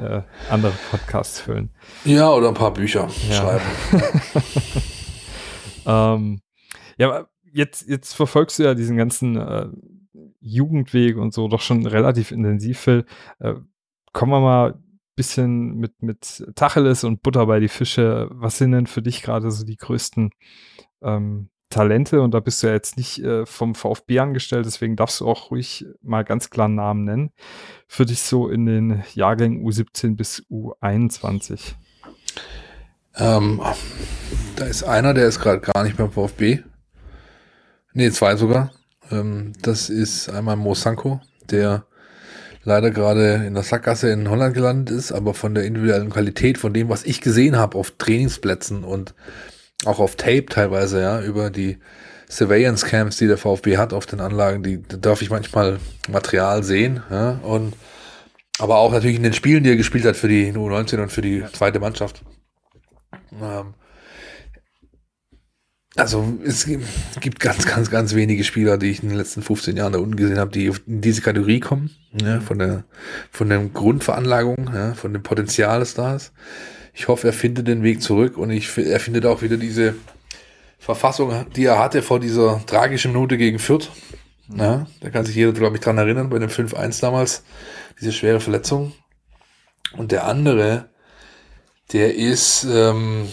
[0.00, 1.70] äh, andere Podcasts füllen.
[2.04, 3.34] Ja, oder ein paar Bücher ja.
[3.34, 4.22] schreiben.
[5.86, 6.40] ähm,
[6.98, 9.68] ja, jetzt, jetzt verfolgst du ja diesen ganzen äh,
[10.40, 13.04] Jugendweg und so doch schon relativ intensiv, Phil.
[13.38, 13.54] Äh,
[14.12, 14.84] kommen wir mal ein
[15.16, 18.28] bisschen mit, mit Tacheles und Butter bei die Fische.
[18.30, 20.30] Was sind denn für dich gerade so die größten
[21.02, 22.20] ähm, Talente?
[22.20, 25.50] Und da bist du ja jetzt nicht äh, vom VfB angestellt, deswegen darfst du auch
[25.50, 27.30] ruhig mal ganz klar Namen nennen.
[27.86, 31.74] Für dich so in den Jahrgängen U17 bis U21.
[33.16, 33.60] Ähm,
[34.56, 36.60] da ist einer, der ist gerade gar nicht beim VfB.
[37.92, 38.72] Nee, zwei sogar.
[39.10, 41.86] Ähm, das ist einmal Mo Sanko, der
[42.62, 46.74] leider gerade in der Sackgasse in Holland gelandet ist, aber von der individuellen Qualität, von
[46.74, 49.14] dem, was ich gesehen habe auf Trainingsplätzen und
[49.84, 51.78] auch auf Tape teilweise, ja, über die
[52.28, 56.62] Surveillance Camps, die der VfB hat auf den Anlagen, die da darf ich manchmal Material
[56.62, 57.74] sehen, ja, und
[58.58, 61.22] aber auch natürlich in den Spielen, die er gespielt hat für die U19 und für
[61.22, 62.22] die zweite Mannschaft.
[63.40, 63.74] Ähm,
[65.96, 66.66] also es
[67.20, 70.16] gibt ganz, ganz, ganz wenige Spieler, die ich in den letzten 15 Jahren da unten
[70.16, 72.84] gesehen habe, die in diese Kategorie kommen, ja, von der
[73.30, 76.32] von der Grundveranlagung, ja, von dem Potenzial des Stars.
[76.98, 79.94] Ich hoffe, er findet den Weg zurück und ich, er findet auch wieder diese
[80.80, 83.92] Verfassung, die er hatte vor dieser tragischen Minute gegen Fürth.
[84.52, 87.44] Ja, da kann sich jeder, glaube ich, dran erinnern, bei dem 5-1 damals,
[88.00, 88.94] diese schwere Verletzung.
[89.96, 90.88] Und der andere,
[91.92, 93.28] der ist, ähm,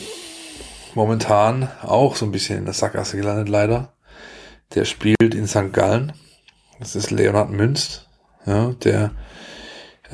[0.94, 3.94] momentan auch so ein bisschen in der Sackgasse gelandet, leider.
[4.76, 5.74] Der spielt in St.
[5.74, 6.14] Gallen.
[6.80, 8.08] Das ist Leonhard Münst,
[8.46, 9.10] ja, der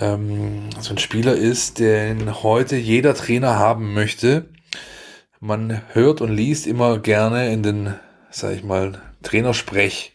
[0.02, 4.46] ähm, so ein Spieler ist, den heute jeder Trainer haben möchte.
[5.40, 7.96] Man hört und liest immer gerne in den,
[8.30, 10.14] sag ich mal, Trainersprech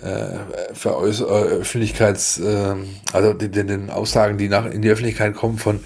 [0.00, 0.38] äh,
[0.74, 2.74] für äh, Öffentlichkeits, äh,
[3.12, 5.80] also den, den Aussagen, die nach in die Öffentlichkeit kommen von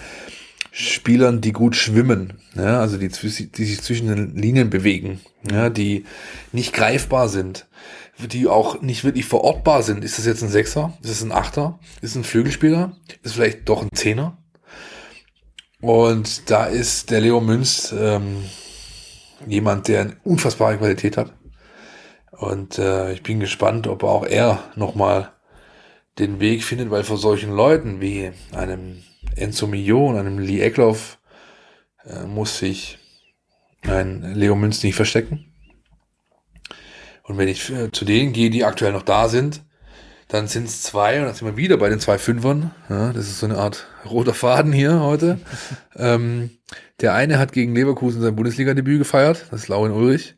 [0.70, 5.20] Spielern, die gut schwimmen, ja, also die, die sich zwischen den Linien bewegen,
[5.50, 6.04] ja, die
[6.52, 7.66] nicht greifbar sind,
[8.26, 10.04] die auch nicht wirklich verortbar sind.
[10.04, 10.96] Ist das jetzt ein Sechser?
[11.02, 11.78] Ist das ein Achter?
[12.00, 12.96] Ist es ein Flügelspieler?
[13.22, 14.38] Ist vielleicht doch ein Zehner?
[15.80, 18.44] Und da ist der Leo Münz ähm,
[19.46, 21.32] jemand, der eine unfassbare Qualität hat.
[22.32, 25.32] Und äh, ich bin gespannt, ob auch er nochmal
[26.18, 29.02] den Weg findet, weil vor solchen Leuten wie einem
[29.36, 31.18] Enzo Mio und einem Lee Eckloff
[32.04, 32.98] äh, muss sich
[33.82, 35.52] ein Leo Münz nicht verstecken.
[37.28, 39.62] Und wenn ich äh, zu denen gehe, die aktuell noch da sind,
[40.28, 42.72] dann sind es zwei und dann sind wir wieder bei den zwei Fünfern.
[42.88, 45.38] Ja, das ist so eine Art roter Faden hier heute.
[45.96, 46.50] ähm,
[47.00, 50.34] der eine hat gegen Leverkusen sein Bundesliga-Debüt gefeiert, das ist Lauren Ulrich.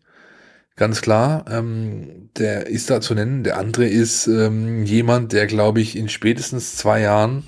[0.76, 3.45] Ganz klar, ähm, der ist da zu nennen.
[3.45, 7.45] Der andere ist ähm, jemand, der, glaube ich, in spätestens zwei Jahren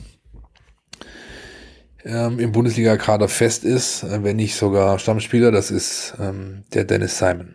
[2.04, 7.18] ähm, im Bundesliga-Kader fest ist, äh, wenn nicht sogar Stammspieler, das ist ähm, der Dennis
[7.18, 7.54] Simon.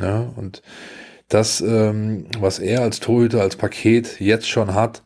[0.00, 0.62] Ja, und
[1.28, 5.02] das, ähm, was er als Torhüter, als Paket jetzt schon hat,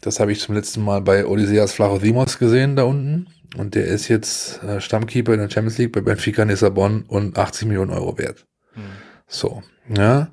[0.00, 3.26] das habe ich zum letzten Mal bei Odysseas Flachodimos gesehen da unten.
[3.56, 7.66] Und der ist jetzt äh, Stammkeeper in der Champions League bei Benfica Lissabon und 80
[7.66, 8.46] Millionen Euro wert.
[8.74, 8.80] Mhm.
[9.26, 9.62] So,
[9.94, 10.28] ja.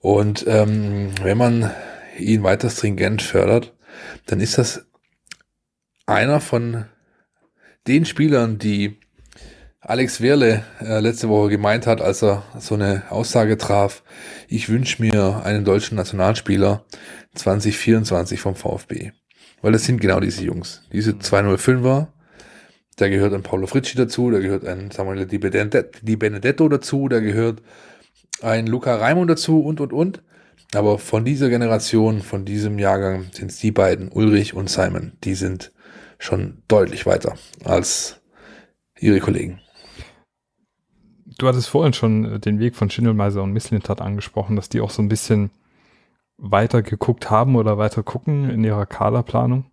[0.00, 1.70] Und ähm, wenn man
[2.18, 3.72] ihn weiter stringent fördert,
[4.26, 4.84] dann ist das
[6.06, 6.86] einer von
[7.86, 8.98] den Spielern, die
[9.86, 14.02] Alex Werle äh, letzte Woche gemeint hat, als er so eine Aussage traf,
[14.48, 16.86] ich wünsche mir einen deutschen Nationalspieler
[17.34, 19.12] 2024 vom VfB.
[19.60, 20.82] Weil das sind genau diese Jungs.
[20.90, 22.06] Diese 205er,
[22.96, 25.36] da gehört ein Paulo Fritschi dazu, da gehört ein Samuel Di
[26.16, 27.60] Benedetto dazu, da gehört
[28.40, 30.22] ein Luca Raimund dazu und, und, und.
[30.74, 35.34] Aber von dieser Generation, von diesem Jahrgang sind es die beiden, Ulrich und Simon, die
[35.34, 35.72] sind
[36.18, 38.22] schon deutlich weiter als
[38.98, 39.60] ihre Kollegen.
[41.38, 44.90] Du hattest vorhin schon äh, den Weg von Schindelmeiser und Misslintat angesprochen, dass die auch
[44.90, 45.50] so ein bisschen
[46.36, 49.66] weiter geguckt haben oder weiter gucken in ihrer Kaderplanung.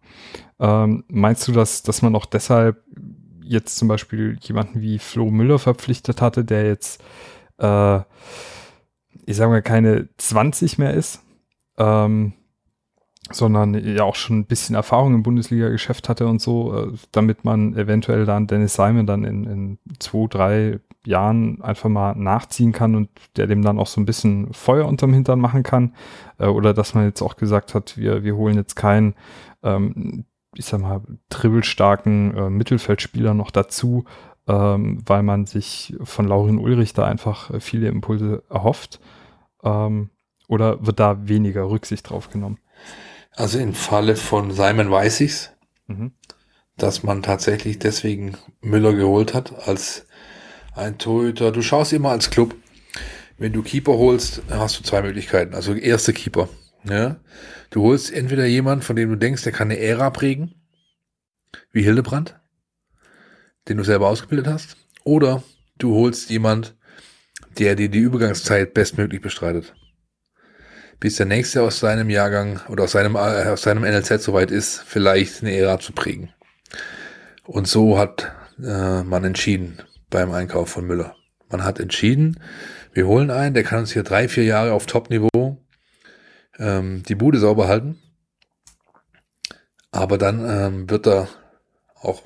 [0.60, 2.84] Ähm, meinst du, dass, dass man auch deshalb
[3.44, 7.04] jetzt zum Beispiel jemanden wie Flo Müller verpflichtet hatte, der jetzt,
[7.58, 8.00] äh,
[9.26, 11.22] ich sage mal, keine 20 mehr ist,
[11.78, 12.34] ähm,
[13.34, 17.76] sondern ja auch schon ein bisschen Erfahrung im Bundesliga-Geschäft hatte und so, äh, damit man
[17.76, 23.10] eventuell dann Dennis Simon dann in, in zwei, drei Jahren einfach mal nachziehen kann und
[23.36, 25.96] der dem dann auch so ein bisschen Feuer unterm Hintern machen kann.
[26.38, 29.16] Äh, oder dass man jetzt auch gesagt hat, wir, wir holen jetzt keinen,
[29.64, 30.26] ähm,
[30.56, 34.06] ich sag mal, dribbelstarken äh, Mittelfeldspieler noch dazu,
[34.48, 39.00] ähm, weil man sich von Laurin Ulrich da einfach äh, viele Impulse erhofft?
[39.64, 40.10] Ähm,
[40.48, 42.58] oder wird da weniger Rücksicht drauf genommen?
[43.32, 45.52] Also im Falle von Simon weiß ich's,
[45.88, 46.12] mhm.
[46.78, 50.06] dass man tatsächlich deswegen Müller geholt hat als
[50.76, 51.52] ein Torhüter.
[51.52, 52.56] Du schaust immer als Club,
[53.38, 55.56] wenn du Keeper holst, hast du zwei Möglichkeiten.
[55.56, 56.50] Also erste Keeper.
[56.84, 57.20] Ja?
[57.70, 60.56] Du holst entweder jemand, von dem du denkst, der kann eine Ära prägen,
[61.72, 62.40] wie Hildebrand,
[63.68, 65.44] den du selber ausgebildet hast, oder
[65.78, 66.76] du holst jemand,
[67.58, 69.74] der dir die Übergangszeit bestmöglich bestreitet.
[71.02, 74.84] Bis der nächste aus seinem Jahrgang oder aus seinem, äh, aus seinem NLZ soweit ist,
[74.86, 76.32] vielleicht eine Ära zu prägen.
[77.44, 78.32] Und so hat
[78.64, 79.82] äh, man entschieden
[80.12, 81.16] beim Einkauf von Müller.
[81.50, 82.40] Man hat entschieden,
[82.94, 85.58] wir holen einen, der kann uns hier drei, vier Jahre auf Top-Niveau
[86.60, 88.00] ähm, die Bude sauber halten.
[89.90, 91.28] Aber dann ähm, wird er
[91.96, 92.22] auch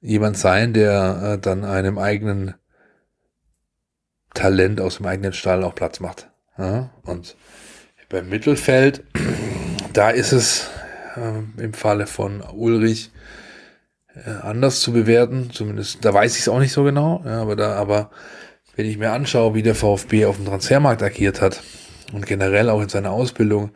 [0.00, 2.54] jemand sein, der äh, dann einem eigenen
[4.32, 6.30] Talent aus dem eigenen Stall auch Platz macht.
[6.58, 6.90] Ja?
[7.04, 7.36] Und
[8.08, 9.04] beim Mittelfeld,
[9.92, 10.70] da ist es
[11.16, 13.10] äh, im Falle von Ulrich
[14.14, 15.50] äh, anders zu bewerten.
[15.52, 17.22] Zumindest, da weiß ich es auch nicht so genau.
[17.24, 18.10] Ja, aber da, aber
[18.76, 21.62] wenn ich mir anschaue, wie der VfB auf dem Transfermarkt agiert hat
[22.12, 23.70] und generell auch in seiner Ausbildung,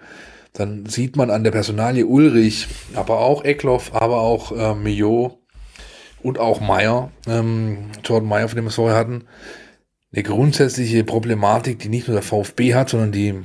[0.53, 5.39] dann sieht man an der Personalie Ulrich, aber auch Eckloff, aber auch äh, Mio
[6.23, 9.25] und auch Meier, ähm, Jordan Meier, von dem wir es vorher hatten,
[10.13, 13.45] eine grundsätzliche Problematik, die nicht nur der VfB hat, sondern die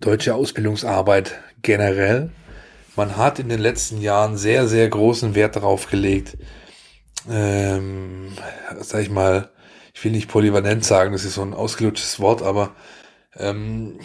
[0.00, 2.30] deutsche Ausbildungsarbeit generell.
[2.96, 6.36] Man hat in den letzten Jahren sehr, sehr großen Wert darauf gelegt,
[7.28, 8.32] ähm,
[8.80, 9.50] sag ich mal,
[9.94, 12.74] ich will nicht polyvalent sagen, das ist so ein ausgelutschtes Wort, aber
[13.36, 13.98] ähm,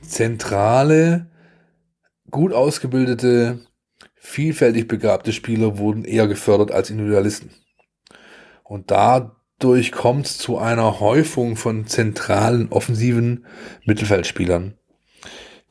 [0.00, 1.30] zentrale,
[2.30, 3.66] gut ausgebildete,
[4.14, 7.50] vielfältig begabte Spieler wurden eher gefördert als Individualisten.
[8.62, 8.90] Und
[9.58, 13.46] dadurch kommt es zu einer Häufung von zentralen, offensiven
[13.84, 14.74] Mittelfeldspielern,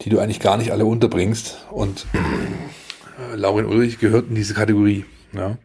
[0.02, 1.66] die du eigentlich gar nicht alle unterbringst.
[1.72, 5.06] Und äh, Laurin Ulrich gehört in diese Kategorie.
[5.34, 5.58] Ja.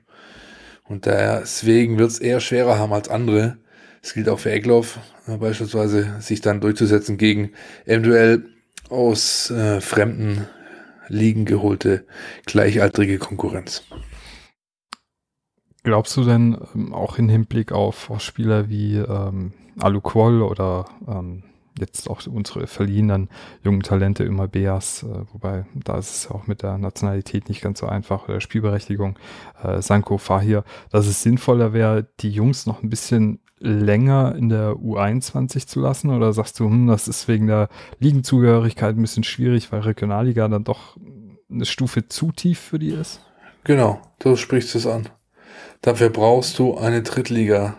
[0.84, 3.58] Und deswegen wird es eher schwerer haben als andere,
[4.02, 7.52] es gilt auch für Egloff äh, beispielsweise, sich dann durchzusetzen gegen
[7.84, 8.44] eventuell
[8.88, 10.46] aus äh, fremden
[11.08, 12.06] Ligen geholte
[12.46, 13.82] gleichaltrige Konkurrenz.
[15.82, 20.86] Glaubst du denn ähm, auch im Hinblick auf, auf Spieler wie ähm, Alu Quoll oder
[21.08, 21.42] ähm,
[21.78, 23.28] jetzt auch unsere verliehenen
[23.64, 27.80] jungen Talente immer Beas, äh, wobei da ist es auch mit der Nationalität nicht ganz
[27.80, 29.18] so einfach, oder Spielberechtigung,
[29.62, 34.72] äh, Sanko Fahir, dass es sinnvoller wäre, die Jungs noch ein bisschen länger in der
[34.72, 36.10] U21 zu lassen?
[36.10, 37.68] Oder sagst du, hm, das ist wegen der
[37.98, 40.96] Ligenzugehörigkeit ein bisschen schwierig, weil Regionalliga dann doch
[41.50, 43.20] eine Stufe zu tief für die ist?
[43.64, 45.08] Genau, du sprichst es an.
[45.82, 47.76] Dafür brauchst du eine Drittliga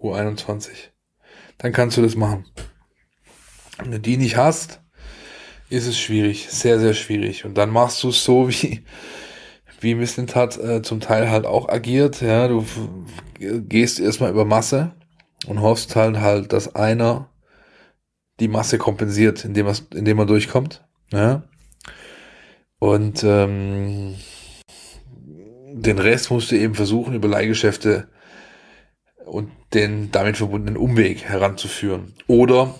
[0.00, 0.68] U21.
[1.58, 2.46] Dann kannst du das machen.
[3.78, 4.80] Wenn du die nicht hast,
[5.70, 7.44] ist es schwierig, sehr, sehr schwierig.
[7.44, 8.84] Und dann machst du es so, wie,
[9.80, 12.20] wie Misslintat äh, zum Teil halt auch agiert.
[12.20, 12.64] Ja, du
[13.38, 14.94] gehst erstmal über Masse
[15.46, 17.30] und hoffst halt halt, dass einer
[18.40, 20.84] die Masse kompensiert, indem, indem er durchkommt.
[21.12, 21.44] Ja?
[22.78, 24.16] Und ähm,
[25.86, 28.08] den Rest musst du eben versuchen, über Leihgeschäfte
[29.24, 32.14] und den damit verbundenen Umweg heranzuführen.
[32.26, 32.74] Oder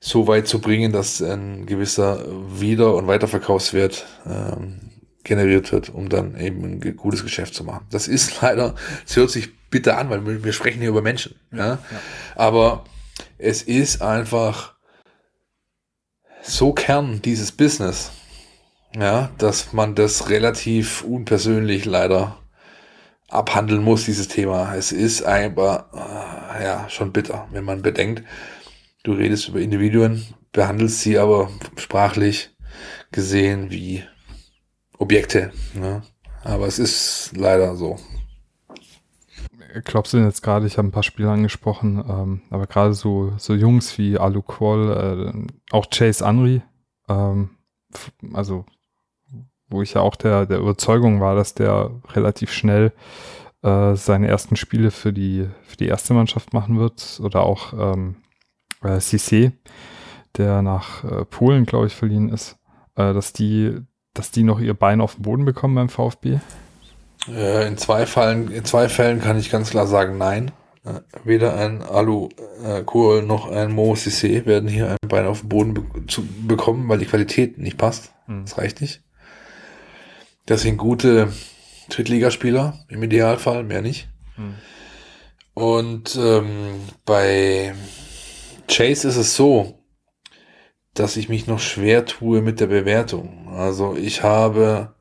[0.00, 2.24] so weit zu bringen, dass ein gewisser
[2.58, 4.80] Wieder- und Weiterverkaufswert ähm,
[5.24, 7.86] generiert wird, um dann eben ein gutes Geschäft zu machen.
[7.90, 8.74] Das ist leider,
[9.06, 11.36] es hört sich bitter an, weil wir, wir sprechen hier über Menschen.
[11.52, 11.66] Ja?
[11.66, 11.78] ja?
[12.34, 12.84] Aber
[13.38, 14.74] es ist einfach
[16.42, 18.10] so Kern dieses Business,
[18.94, 22.36] ja, dass man das relativ unpersönlich leider
[23.28, 24.74] abhandeln muss, dieses Thema.
[24.74, 28.24] Es ist einfach, äh, ja, schon bitter, wenn man bedenkt,
[29.04, 32.54] du redest über Individuen, behandelst sie aber sprachlich
[33.12, 34.02] gesehen wie
[34.98, 35.52] Objekte.
[35.74, 36.02] Ne?
[36.42, 37.96] Aber es ist leider so.
[39.84, 43.32] Glaubst du denn jetzt gerade, ich habe ein paar Spiele angesprochen, ähm, aber gerade so,
[43.38, 46.62] so Jungs wie Alu Qual, äh, auch Chase Henry,
[47.08, 47.50] ähm,
[48.32, 48.64] also
[49.70, 52.92] wo ich ja auch der, der Überzeugung war, dass der relativ schnell
[53.62, 57.20] äh, seine ersten Spiele für die, für die erste Mannschaft machen wird.
[57.22, 58.16] Oder auch ähm,
[58.82, 59.52] äh, Cissé,
[60.36, 62.56] der nach äh, Polen, glaube ich, verliehen ist,
[62.96, 63.80] äh, dass die
[64.14, 66.38] dass die noch ihr Bein auf den Boden bekommen beim VfB?
[67.28, 70.50] Äh, in, zwei Fällen, in zwei Fällen kann ich ganz klar sagen, nein.
[70.84, 72.30] Äh, weder ein Alu
[72.64, 76.26] äh, Kohl noch ein Mo Sissé werden hier ein Bein auf den Boden be zu
[76.46, 78.12] bekommen, weil die Qualität nicht passt.
[78.26, 78.44] Mhm.
[78.44, 79.02] Das reicht nicht.
[80.50, 81.32] Das sind gute
[81.90, 84.08] Drittligaspieler im Idealfall, mehr nicht.
[84.34, 84.56] Hm.
[85.54, 87.72] Und ähm, bei
[88.66, 89.78] Chase ist es so,
[90.92, 93.48] dass ich mich noch schwer tue mit der Bewertung.
[93.50, 94.96] Also ich habe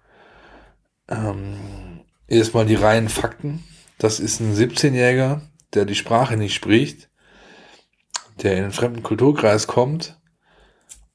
[1.08, 3.64] ähm, erstmal die reinen Fakten.
[3.97, 5.41] Das ist ein 17-Jähriger,
[5.74, 7.10] der die Sprache nicht spricht,
[8.43, 10.16] der in einen fremden Kulturkreis kommt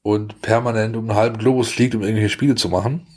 [0.01, 3.07] und permanent um einen halben Globus fliegt, um irgendwelche Spiele zu machen.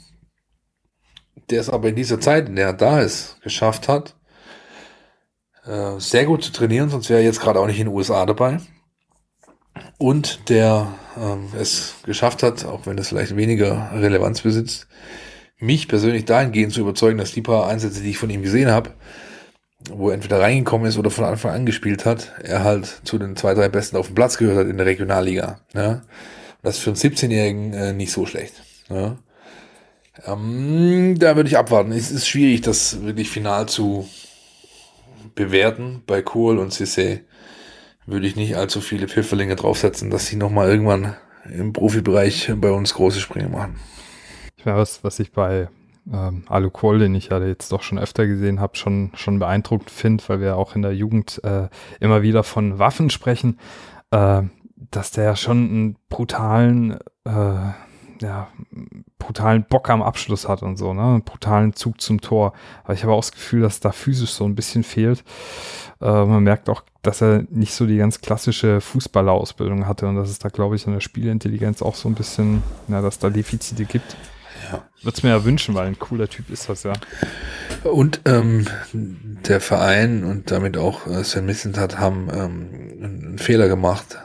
[1.49, 4.15] Der es aber in dieser Zeit, in der er da ist, geschafft hat,
[5.65, 8.25] äh, sehr gut zu trainieren, sonst wäre er jetzt gerade auch nicht in den USA
[8.25, 8.59] dabei.
[9.97, 10.87] Und der
[11.17, 14.87] ähm, es geschafft hat, auch wenn es vielleicht weniger Relevanz besitzt,
[15.59, 18.91] mich persönlich dahingehend zu überzeugen, dass die paar Einsätze, die ich von ihm gesehen habe,
[19.89, 23.35] wo er entweder reingekommen ist oder von Anfang an gespielt hat, er halt zu den
[23.35, 25.59] zwei, drei Besten auf dem Platz gehört hat in der Regionalliga.
[25.73, 26.01] Ja?
[26.61, 28.53] Das ist für einen 17-Jährigen äh, nicht so schlecht.
[28.89, 29.17] Ja?
[30.25, 31.91] Ähm, da würde ich abwarten.
[31.91, 34.07] Es ist schwierig, das wirklich final zu
[35.35, 36.03] bewerten.
[36.05, 37.23] Bei Kohl und CC
[38.05, 41.15] würde ich nicht allzu viele Pfifferlinge draufsetzen, dass sie nochmal irgendwann
[41.45, 43.75] im Profibereich bei uns große Sprünge machen.
[44.57, 45.69] Ich meine, was, was ich bei
[46.11, 49.91] ähm, Alu Kohl, den ich ja jetzt doch schon öfter gesehen habe, schon, schon beeindruckt
[49.91, 53.59] finde, weil wir auch in der Jugend äh, immer wieder von Waffen sprechen,
[54.11, 54.41] äh,
[54.91, 57.71] dass der ja schon einen brutalen, äh,
[58.21, 58.47] ja,
[59.17, 61.01] brutalen Bock am Abschluss hat und so, ne?
[61.01, 62.53] Einen brutalen Zug zum Tor.
[62.83, 65.23] Aber ich habe auch das Gefühl, dass da physisch so ein bisschen fehlt.
[66.01, 70.29] Äh, man merkt auch, dass er nicht so die ganz klassische Fußballerausbildung hatte und dass
[70.29, 73.85] es da, glaube ich, an der Spielintelligenz auch so ein bisschen, na, dass da Defizite
[73.85, 74.15] gibt.
[74.71, 74.83] Ja.
[75.01, 76.93] Würde es mir ja wünschen, weil ein cooler Typ ist das ja.
[77.83, 82.69] Und ähm, der Verein und damit auch äh, Sven Missentat haben ähm,
[83.01, 84.17] einen Fehler gemacht,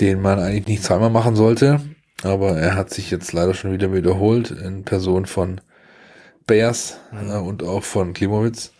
[0.00, 1.80] den man eigentlich nicht zweimal machen sollte.
[2.22, 5.60] Aber er hat sich jetzt leider schon wieder wiederholt in Person von
[6.46, 7.30] Bears mhm.
[7.30, 8.72] äh, und auch von Klimowitz.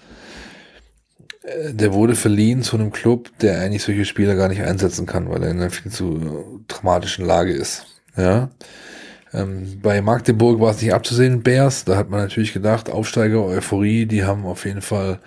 [1.43, 5.29] Äh, der wurde verliehen zu einem Club, der eigentlich solche Spieler gar nicht einsetzen kann,
[5.29, 7.87] weil er in einer viel zu dramatischen Lage ist.
[8.17, 8.51] Ja.
[9.35, 11.85] Ähm, bei Magdeburg war es nicht abzusehen, Bears.
[11.85, 15.21] Da hat man natürlich gedacht, Aufsteiger, Euphorie, die haben auf jeden Fall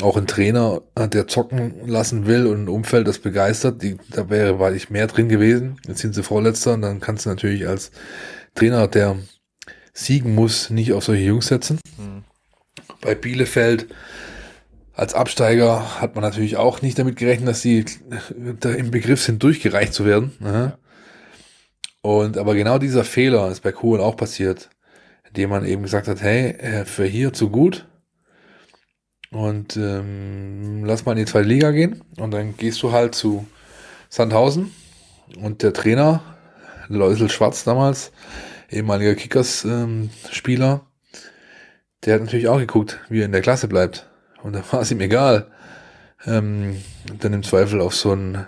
[0.00, 3.82] auch einen Trainer, der zocken lassen will und ein Umfeld, das begeistert.
[3.82, 5.76] Die, da wäre, war ich mehr drin gewesen.
[5.86, 7.90] Jetzt sind sie Vorletzter und dann kannst du natürlich als
[8.54, 9.16] Trainer, der
[9.92, 11.78] siegen muss, nicht auf solche Jungs setzen.
[11.98, 12.24] Mhm.
[13.02, 13.88] Bei Bielefeld
[14.94, 17.84] als Absteiger hat man natürlich auch nicht damit gerechnet, dass sie
[18.60, 20.32] da im Begriff sind, durchgereicht zu werden.
[20.40, 20.78] Ja.
[22.02, 24.70] Und aber genau dieser Fehler ist bei Kuhn auch passiert,
[25.28, 27.86] indem man eben gesagt hat, hey, äh, für hier zu gut
[29.32, 33.46] und ähm, lass mal in die zweite Liga gehen und dann gehst du halt zu
[34.08, 34.70] Sandhausen
[35.40, 36.22] und der Trainer,
[36.88, 38.12] Läusel Schwarz damals,
[38.70, 40.80] ehemaliger Kickers-Spieler, ähm,
[42.04, 44.08] der hat natürlich auch geguckt, wie er in der Klasse bleibt.
[44.42, 45.50] Und da war es ihm egal,
[46.26, 46.76] ähm,
[47.20, 48.46] dann im Zweifel auf so einen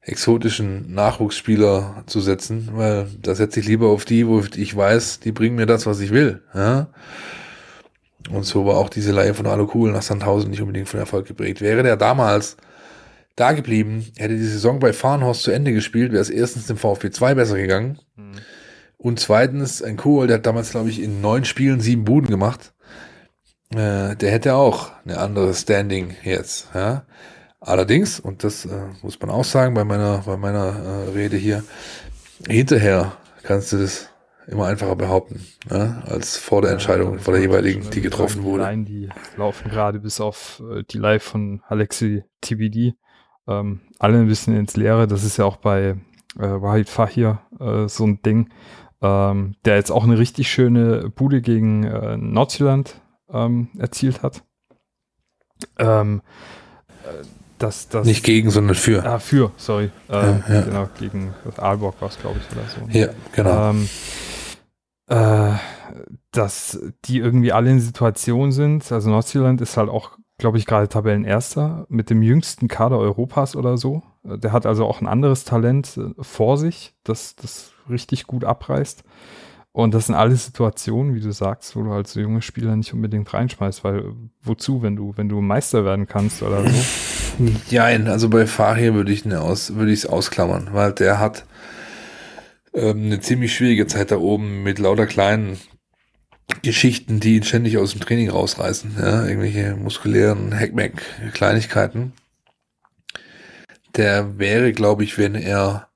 [0.00, 5.32] exotischen Nachwuchsspieler zu setzen, weil da setze ich lieber auf die, wo ich weiß, die
[5.32, 6.42] bringen mir das, was ich will.
[6.54, 6.88] Ja?
[8.30, 11.26] Und so war auch diese Leihe von Alu Kuhl nach Sandhausen nicht unbedingt von Erfolg
[11.26, 11.60] geprägt.
[11.60, 12.56] Wäre der damals
[13.36, 17.10] da geblieben, hätte die Saison bei Farnhorst zu Ende gespielt, wäre es erstens dem VfB
[17.10, 17.98] 2 besser gegangen.
[18.16, 18.32] Mhm.
[18.96, 22.72] Und zweitens, ein Kuhl, der hat damals, glaube ich, in neun Spielen sieben Buden gemacht.
[23.70, 26.68] Äh, der hätte auch eine andere Standing jetzt.
[26.74, 27.04] Ja?
[27.60, 28.70] Allerdings, und das äh,
[29.02, 31.62] muss man auch sagen bei meiner, bei meiner äh, Rede hier,
[32.48, 33.12] hinterher
[33.42, 34.08] kannst du das
[34.46, 36.02] immer einfacher behaupten, ne?
[36.06, 38.62] als vor der Entscheidung, ja, vor der jeweiligen, die getroffen wurde.
[38.62, 42.94] Nein, die laufen gerade bis auf äh, die Live von Alexi TBD
[43.48, 45.06] ähm, alle ein bisschen ins Leere.
[45.06, 45.96] Das ist ja auch bei
[46.38, 48.50] äh, Wahid Fahir äh, so ein Ding,
[49.02, 54.42] ähm, der jetzt auch eine richtig schöne Bude gegen äh, Nordjylland ähm, erzielt hat.
[55.78, 56.22] Ähm,
[57.04, 57.24] äh,
[57.58, 59.02] dass das nicht gegen, sondern für.
[59.06, 59.90] Ah, für, sorry.
[60.10, 60.60] Ähm, ja, ja.
[60.62, 62.98] Genau, gegen Aalborg war es, glaube ich, oder so.
[62.98, 63.70] Ja, genau.
[63.70, 63.88] Ähm,
[65.08, 65.52] äh,
[66.32, 68.90] dass die irgendwie alle in Situation sind.
[68.90, 73.76] Also Nordzealand ist halt auch, glaube ich, gerade Tabellenerster mit dem jüngsten Kader Europas oder
[73.78, 74.02] so.
[74.24, 79.04] Der hat also auch ein anderes Talent äh, vor sich, das das richtig gut abreißt.
[79.72, 83.32] Und das sind alles Situationen, wie du sagst, wo du als junge Spieler nicht unbedingt
[83.32, 84.04] reinschmeißt, weil
[84.42, 86.74] wozu, wenn du, wenn du Meister werden kannst oder so?
[87.68, 89.70] Ja, also bei Fahir würde ich es aus,
[90.08, 91.44] ausklammern, weil der hat
[92.76, 95.58] ähm, eine ziemlich schwierige Zeit da oben mit lauter kleinen
[96.62, 102.12] Geschichten, die ihn ständig aus dem Training rausreißen, ja, irgendwelche muskulären Hackmack-Kleinigkeiten.
[103.96, 105.88] Der wäre, glaube ich, wenn er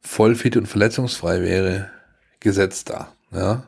[0.00, 1.90] voll fit und verletzungsfrei wäre,
[2.40, 3.12] gesetzt da.
[3.32, 3.64] Ja.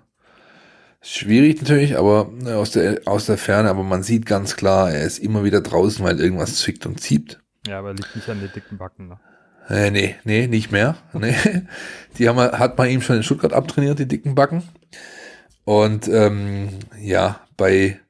[1.00, 5.04] Schwierig natürlich, aber äh, aus der, aus der Ferne, aber man sieht ganz klar, er
[5.04, 7.40] ist immer wieder draußen, weil irgendwas zwickt und zieht.
[7.66, 9.09] Ja, aber er liegt nicht an den dicken Backen.
[9.09, 9.20] Ne?
[9.68, 10.96] Äh, nee, nee, nicht mehr.
[11.12, 11.34] Nee.
[12.18, 14.64] Die haben, hat man ihm schon in Stuttgart abtrainiert, die dicken Backen.
[15.64, 18.00] Und ähm, ja, bei,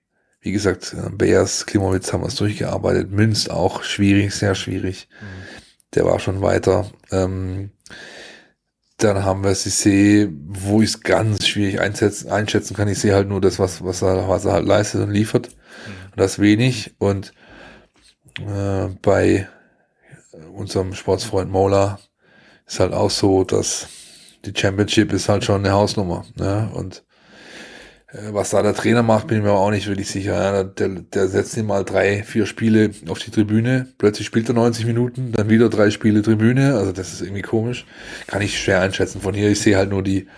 [0.40, 3.10] wie gesagt, Bears, Klimowitz haben wir es durchgearbeitet.
[3.10, 5.08] Münz auch schwierig, sehr schwierig.
[5.20, 5.26] Mhm.
[5.94, 6.90] Der war schon weiter.
[7.10, 7.70] Ähm,
[8.96, 12.88] dann haben wir Cissé, wo ich es ganz schwierig einschätzen, einschätzen kann.
[12.88, 15.48] Ich sehe halt nur das, was, was, er, was er halt leistet und liefert.
[15.48, 16.12] Mhm.
[16.12, 16.94] Und das wenig.
[16.98, 17.32] Und
[18.40, 19.48] äh, bei
[20.52, 21.98] unserem Sportsfreund Mola
[22.66, 23.88] ist halt auch so, dass
[24.44, 26.24] die Championship ist halt schon eine Hausnummer.
[26.36, 26.70] Ne?
[26.74, 27.04] Und
[28.12, 30.34] äh, was da der Trainer macht, bin ich mir auch nicht wirklich sicher.
[30.34, 34.54] Ja, der, der setzt ihm mal drei, vier Spiele auf die Tribüne, plötzlich spielt er
[34.54, 36.74] 90 Minuten, dann wieder drei Spiele Tribüne.
[36.74, 37.86] Also das ist irgendwie komisch.
[38.26, 39.50] Kann ich schwer einschätzen von hier.
[39.50, 40.28] Ich sehe halt nur die,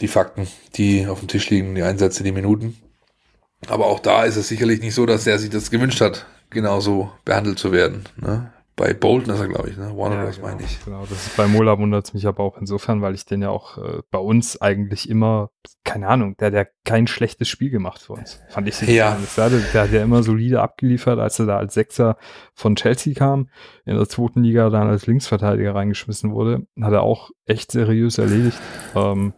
[0.00, 2.76] die Fakten, die auf dem Tisch liegen, die Einsätze, die Minuten.
[3.66, 7.10] Aber auch da ist es sicherlich nicht so, dass er sich das gewünscht hat, genauso
[7.24, 8.04] behandelt zu werden.
[8.16, 8.52] Ne?
[8.78, 9.94] Bei Bolton ist er, glaube ich, ne?
[9.94, 10.36] Warner ja, Bros.
[10.36, 10.84] Genau, meine ich.
[10.84, 13.50] Genau, das ist bei Mola wundert es mich aber auch insofern, weil ich den ja
[13.50, 15.50] auch äh, bei uns eigentlich immer,
[15.84, 18.40] keine Ahnung, der hat ja kein schlechtes Spiel gemacht für uns.
[18.48, 19.18] Fand ich ja.
[19.36, 22.16] Der, der hat ja immer solide abgeliefert, als er da als Sechser
[22.54, 23.50] von Chelsea kam,
[23.84, 28.58] in der zweiten Liga dann als Linksverteidiger reingeschmissen wurde, hat er auch echt seriös erledigt.
[28.94, 29.34] Ähm.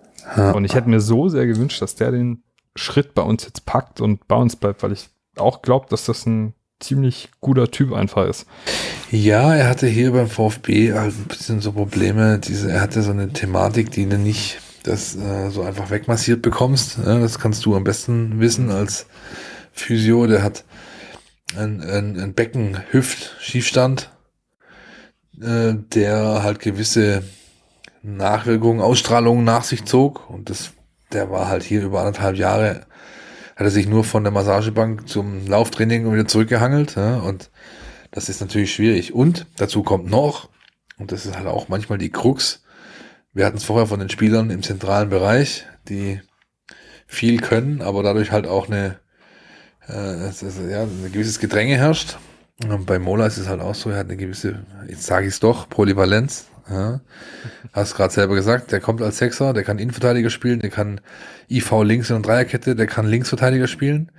[0.54, 2.44] Und ich hätte mir so sehr gewünscht, dass der den
[2.76, 6.26] Schritt bei uns jetzt packt und bei uns bleibt, weil ich auch glaube, dass das
[6.26, 8.46] ein ziemlich guter Typ einfach ist.
[9.10, 12.38] Ja, er hatte hier beim VfB halt ein bisschen so Probleme.
[12.38, 16.98] Diese, er hatte so eine Thematik, die du nicht das äh, so einfach wegmassiert bekommst.
[17.04, 19.06] Ja, das kannst du am besten wissen als
[19.72, 20.26] Physio.
[20.26, 20.64] Der hat
[21.56, 24.10] ein, ein, ein Becken-Hüft-Schiefstand,
[25.40, 27.22] äh, der halt gewisse
[28.02, 30.30] Nachwirkungen, Ausstrahlungen nach sich zog.
[30.30, 30.72] Und das,
[31.12, 32.86] der war halt hier über anderthalb Jahre
[33.60, 36.96] hat er sich nur von der Massagebank zum Lauftraining und wieder zurückgehangelt.
[36.96, 37.50] Ja, und
[38.10, 39.12] das ist natürlich schwierig.
[39.12, 40.48] Und dazu kommt noch,
[40.96, 42.62] und das ist halt auch manchmal die Krux,
[43.34, 46.22] wir hatten es vorher von den Spielern im zentralen Bereich, die
[47.06, 48.98] viel können, aber dadurch halt auch eine,
[49.86, 52.16] äh, ist, ja, ein gewisses Gedränge herrscht.
[52.66, 55.34] Und bei Mola ist es halt auch so, er hat eine gewisse, jetzt sage ich
[55.34, 56.46] es doch, Polyvalenz.
[56.70, 57.00] Ja.
[57.72, 61.00] Hast gerade selber gesagt, der kommt als Sechser, der kann Innenverteidiger spielen, der kann
[61.50, 64.12] IV links in der Dreierkette, der kann Linksverteidiger spielen.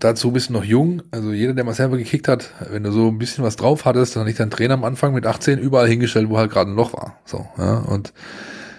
[0.00, 3.08] Dazu bist du noch jung, also jeder, der mal selber gekickt hat, wenn du so
[3.08, 5.88] ein bisschen was drauf hattest, dann hat dich dein Trainer am Anfang mit 18 überall
[5.88, 7.18] hingestellt, wo halt gerade ein Loch war.
[7.24, 8.12] So, ja, und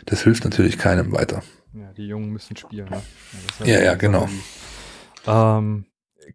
[0.05, 1.41] das hilft natürlich keinem weiter.
[1.73, 2.89] Ja, die Jungen müssen spielen.
[2.89, 3.01] Ne?
[3.59, 4.27] Ja, ja, ja genau.
[5.27, 5.85] Ähm,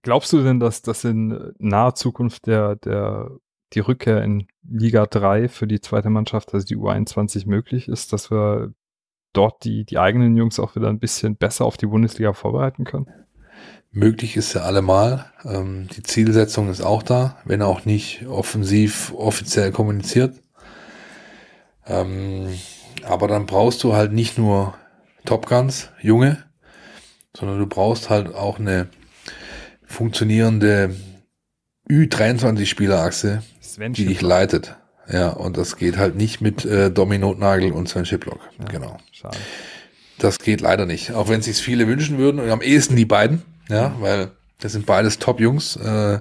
[0.03, 3.30] glaubst du denn, dass das in naher Zukunft der, der
[3.73, 8.31] die Rückkehr in Liga 3 für die zweite Mannschaft, also die U21 möglich ist, dass
[8.31, 8.73] wir
[9.33, 13.07] dort die, die eigenen Jungs auch wieder ein bisschen besser auf die Bundesliga vorbereiten können?
[13.93, 15.27] Möglich ist ja allemal.
[15.45, 20.41] Ähm, die Zielsetzung ist auch da, wenn auch nicht offensiv offiziell kommuniziert.
[21.87, 22.49] Ähm,
[23.05, 24.75] aber dann brauchst du halt nicht nur
[25.25, 26.45] Top Guns, Junge,
[27.37, 28.89] sondern du brauchst halt auch eine
[29.85, 30.95] funktionierende
[31.91, 33.43] Ü23-Spielerachse,
[33.75, 34.77] Sven die dich leitet.
[35.11, 38.41] Ja, und das geht halt nicht mit äh, Domino Nagel und Sven Schiplock.
[38.59, 38.97] Ja, genau.
[39.11, 39.39] Schade.
[40.18, 41.12] Das geht leider nicht.
[41.12, 44.73] Auch wenn es sich viele wünschen würden und am ehesten die beiden, ja, weil das
[44.73, 46.21] sind beides Top-Jungs, äh,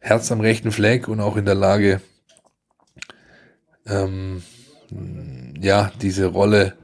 [0.00, 2.00] Herz am rechten Fleck und auch in der Lage,
[3.86, 4.42] ähm,
[5.60, 6.74] ja, diese Rolle,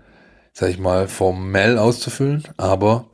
[0.53, 3.07] sag ich mal, formell auszufüllen, aber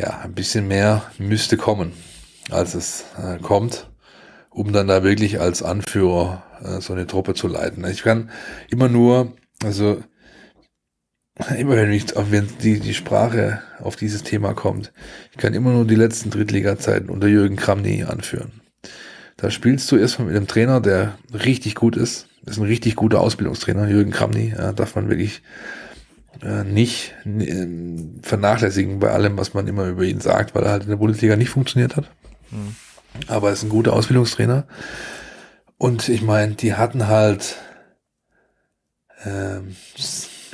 [0.00, 1.92] ja, ein bisschen mehr müsste kommen
[2.50, 3.88] als es äh, kommt,
[4.58, 7.86] um dann da wirklich als Anführer äh, so eine Truppe zu leiten.
[7.86, 8.30] Ich kann
[8.70, 9.32] immer nur,
[9.62, 10.02] also
[11.56, 14.92] immer wenn, ich, wenn die, die Sprache auf dieses Thema kommt,
[15.30, 18.60] ich kann immer nur die letzten Drittliga-Zeiten unter Jürgen Kramny anführen.
[19.36, 22.26] Da spielst du erstmal mit einem Trainer, der richtig gut ist.
[22.42, 24.54] Das ist ein richtig guter Ausbildungstrainer, Jürgen Kramny.
[24.58, 25.42] Ja, darf man wirklich
[26.42, 27.68] äh, nicht äh,
[28.22, 31.36] vernachlässigen bei allem, was man immer über ihn sagt, weil er halt in der Bundesliga
[31.36, 32.10] nicht funktioniert hat.
[32.50, 32.74] Mhm.
[33.26, 34.66] Aber er ist ein guter Ausbildungstrainer.
[35.76, 37.56] Und ich meine, die hatten halt,
[39.24, 39.76] ähm,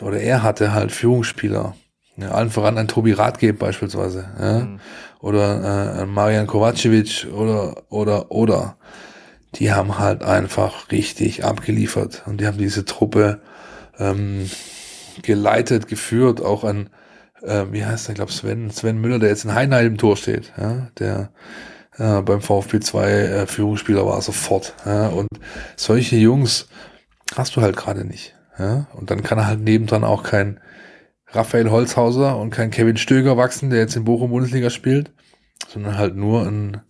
[0.00, 1.74] oder er hatte halt Führungsspieler.
[2.16, 4.28] Ja, allen voran ein Tobi Radgeb beispielsweise.
[4.38, 4.58] Ja?
[4.60, 4.80] Mhm.
[5.20, 8.76] Oder äh, Marian Kovacevic oder, oder, oder.
[9.56, 12.22] Die haben halt einfach richtig abgeliefert.
[12.26, 13.40] Und die haben diese Truppe
[13.98, 14.50] ähm,
[15.22, 16.90] geleitet, geführt, auch an,
[17.42, 20.16] äh, wie heißt der, ich glaube Sven, Sven Müller, der jetzt in Heinheim im Tor
[20.16, 21.30] steht, ja, der
[21.98, 24.74] äh, beim VfB 2 äh, Führungsspieler war sofort.
[24.84, 25.08] Ja?
[25.08, 25.28] Und
[25.76, 26.68] solche Jungs
[27.36, 28.34] hast du halt gerade nicht.
[28.58, 28.86] Ja?
[28.94, 30.60] Und dann kann er halt nebendran auch kein
[31.28, 35.12] Raphael Holzhauser und kein Kevin Stöger wachsen, der jetzt in Bochum Bundesliga spielt,
[35.68, 36.80] sondern halt nur ein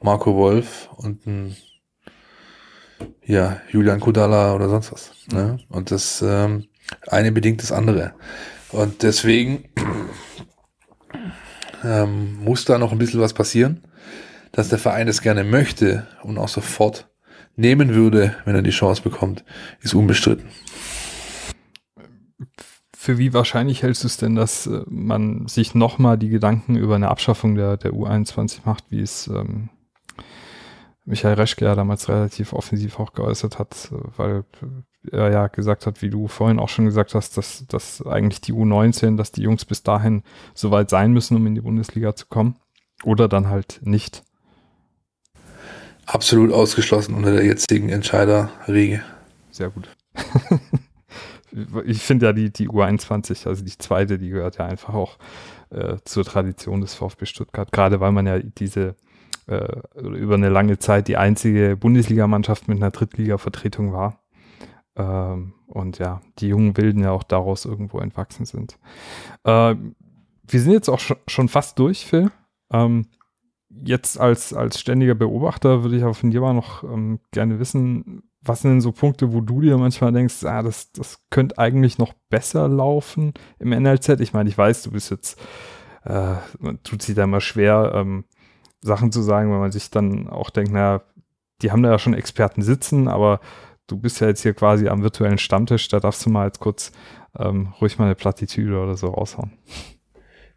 [0.00, 1.56] Marco Wolf und ein
[3.24, 5.12] ja, Julian Kudala oder sonst was.
[5.32, 5.58] Ne?
[5.68, 6.66] Und das ähm,
[7.06, 8.14] eine bedingt das andere.
[8.72, 9.68] Und deswegen
[11.84, 13.82] ähm, muss da noch ein bisschen was passieren,
[14.52, 17.08] dass der Verein das gerne möchte und auch sofort
[17.56, 19.44] nehmen würde, wenn er die Chance bekommt,
[19.80, 20.48] ist unbestritten.
[22.94, 26.96] Für wie wahrscheinlich hältst du es denn, dass äh, man sich nochmal die Gedanken über
[26.96, 29.70] eine Abschaffung der, der U21 macht, wie es ähm,
[31.06, 34.44] Michael Reschke ja damals relativ offensiv auch geäußert hat, weil
[35.10, 38.52] er ja gesagt hat, wie du vorhin auch schon gesagt hast, dass, dass eigentlich die
[38.52, 40.22] U19, dass die Jungs bis dahin
[40.54, 42.56] soweit sein müssen, um in die Bundesliga zu kommen.
[43.02, 44.24] Oder dann halt nicht.
[46.12, 49.00] Absolut ausgeschlossen unter der jetzigen Entscheiderriege.
[49.52, 49.88] Sehr gut.
[51.84, 55.18] ich finde ja die, die U21, also die zweite, die gehört ja einfach auch
[55.70, 58.96] äh, zur Tradition des VfB Stuttgart, gerade weil man ja diese
[59.46, 64.20] äh, über eine lange Zeit die einzige Bundesligamannschaft mit einer Drittliga-Vertretung war.
[64.96, 68.78] Ähm, und ja, die jungen Wilden ja auch daraus irgendwo entwachsen sind.
[69.44, 72.32] Äh, wir sind jetzt auch schon, schon fast durch, Phil.
[72.72, 73.06] Ähm,
[73.70, 78.22] jetzt als, als ständiger Beobachter würde ich aber von dir mal noch ähm, gerne wissen,
[78.42, 81.98] was sind denn so Punkte, wo du dir manchmal denkst, ah, das, das könnte eigentlich
[81.98, 84.20] noch besser laufen im NLZ?
[84.20, 85.38] Ich meine, ich weiß, du bist jetzt,
[86.04, 88.24] äh, man tut sich da immer schwer, ähm,
[88.82, 91.02] Sachen zu sagen, weil man sich dann auch denkt, naja,
[91.60, 93.40] die haben da ja schon Experten sitzen, aber
[93.86, 96.92] du bist ja jetzt hier quasi am virtuellen Stammtisch, da darfst du mal jetzt kurz
[97.38, 99.52] ähm, ruhig mal eine Plattitüde oder so raushauen.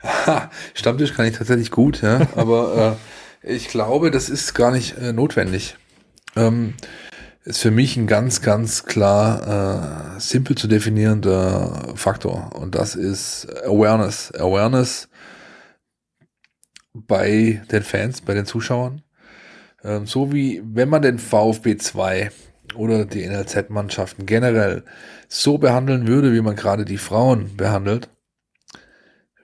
[0.74, 2.97] Stammtisch kann ich tatsächlich gut, ja, aber
[3.43, 5.78] äh, ich glaube, das ist gar nicht äh, notwendig.
[6.36, 6.74] Ähm,
[7.45, 13.47] ist für mich ein ganz, ganz klar äh, simpel zu definierender Faktor und das ist
[13.66, 14.34] Awareness.
[14.34, 15.10] Awareness
[16.93, 19.01] bei den Fans, bei den Zuschauern.
[19.84, 22.32] Ähm, so wie wenn man den VfB 2
[22.76, 24.84] oder die NLZ-Mannschaften generell
[25.28, 28.10] so behandeln würde, wie man gerade die Frauen behandelt,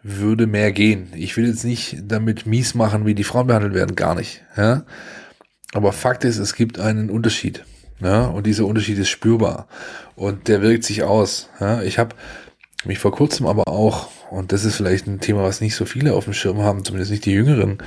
[0.01, 1.11] würde mehr gehen.
[1.15, 4.43] Ich will jetzt nicht damit mies machen, wie die Frauen behandelt werden, gar nicht.
[4.55, 4.83] Ja?
[5.73, 7.65] Aber Fakt ist, es gibt einen Unterschied.
[7.99, 8.25] Ja?
[8.25, 9.67] Und dieser Unterschied ist spürbar.
[10.15, 11.49] Und der wirkt sich aus.
[11.59, 11.81] Ja?
[11.81, 12.15] Ich habe
[12.85, 16.13] mich vor kurzem aber auch, und das ist vielleicht ein Thema, was nicht so viele
[16.13, 17.79] auf dem Schirm haben, zumindest nicht die Jüngeren,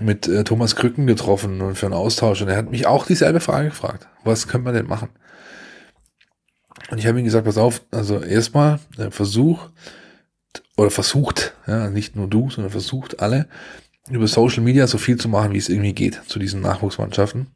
[0.00, 2.42] mit äh, Thomas Krücken getroffen und für einen Austausch.
[2.42, 4.06] Und er hat mich auch dieselbe Frage gefragt.
[4.24, 5.08] Was könnte man denn machen?
[6.90, 9.70] Und ich habe ihm gesagt, pass auf, also erstmal äh, versuch
[10.76, 13.48] oder versucht, ja, nicht nur du, sondern versucht alle
[14.10, 17.48] über Social Media so viel zu machen, wie es irgendwie geht zu diesen Nachwuchsmannschaften,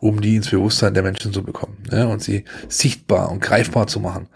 [0.00, 4.00] um die ins Bewusstsein der Menschen zu bekommen ja, und sie sichtbar und greifbar zu
[4.00, 4.28] machen.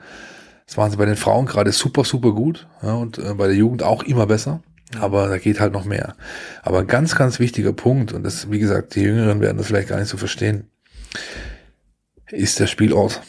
[0.66, 3.56] Das waren sie bei den Frauen gerade super, super gut ja, und äh, bei der
[3.56, 4.62] Jugend auch immer besser.
[5.00, 6.14] Aber da geht halt noch mehr.
[6.62, 9.88] Aber ein ganz, ganz wichtiger Punkt, und das, wie gesagt, die Jüngeren werden das vielleicht
[9.88, 10.70] gar nicht so verstehen,
[12.30, 13.20] ist der Spielort.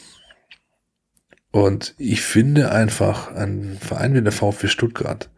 [1.50, 5.30] Und ich finde einfach, ein Verein wie der VfB Stuttgart,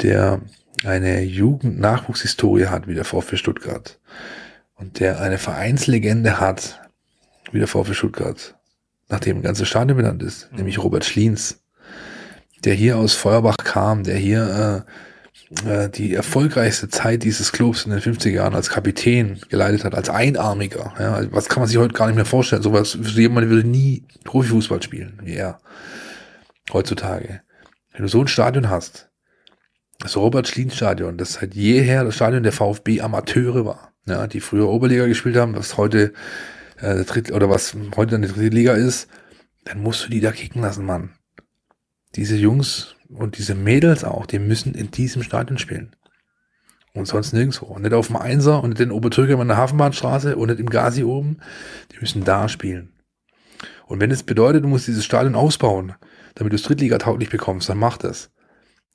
[0.00, 0.42] der
[0.84, 3.98] eine Jugend-Nachwuchshistorie hat wie der VfB Stuttgart
[4.76, 6.80] und der eine Vereinslegende hat
[7.50, 8.56] wie der VfB Stuttgart,
[9.08, 10.58] nachdem ein ganzes Stadion benannt ist, mhm.
[10.58, 11.60] nämlich Robert Schliens,
[12.64, 14.92] der hier aus Feuerbach kam, der hier äh,
[15.50, 20.92] die erfolgreichste Zeit dieses Clubs in den 50er Jahren als Kapitän geleitet hat, als Einarmiger.
[20.98, 22.62] Ja, was kann man sich heute gar nicht mehr vorstellen?
[22.62, 25.58] So was, jemand würde nie Profifußball spielen, wie er
[26.72, 27.40] heutzutage.
[27.92, 29.08] Wenn du so ein Stadion hast,
[30.00, 34.40] das Robert Schliens Stadion, das seit jeher das Stadion der VfB Amateure war, ja, die
[34.40, 36.12] früher Oberliga gespielt haben, was heute
[36.80, 39.08] äh, Dritt, oder was heute eine dritte Liga ist,
[39.64, 41.14] dann musst du die da kicken lassen, Mann.
[42.14, 45.94] Diese Jungs und diese Mädels auch, die müssen in diesem Stadion spielen.
[46.94, 47.66] Und sonst nirgendwo.
[47.66, 50.70] Und nicht auf dem Einser und nicht in Obertürkheim an der Hafenbahnstraße und nicht im
[50.70, 51.38] Gazi oben.
[51.92, 52.92] Die müssen da spielen.
[53.86, 55.94] Und wenn es bedeutet, du musst dieses Stadion ausbauen,
[56.34, 58.30] damit du es Drittliga-tauglich bekommst, dann mach das.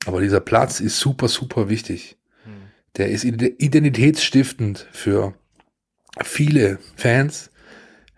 [0.06, 2.18] Aber dieser Platz ist super, super wichtig.
[2.44, 2.52] Hm.
[2.96, 5.34] Der ist identitätsstiftend für
[6.22, 7.50] viele Fans,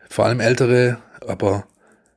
[0.08, 1.66] vor allem ältere, aber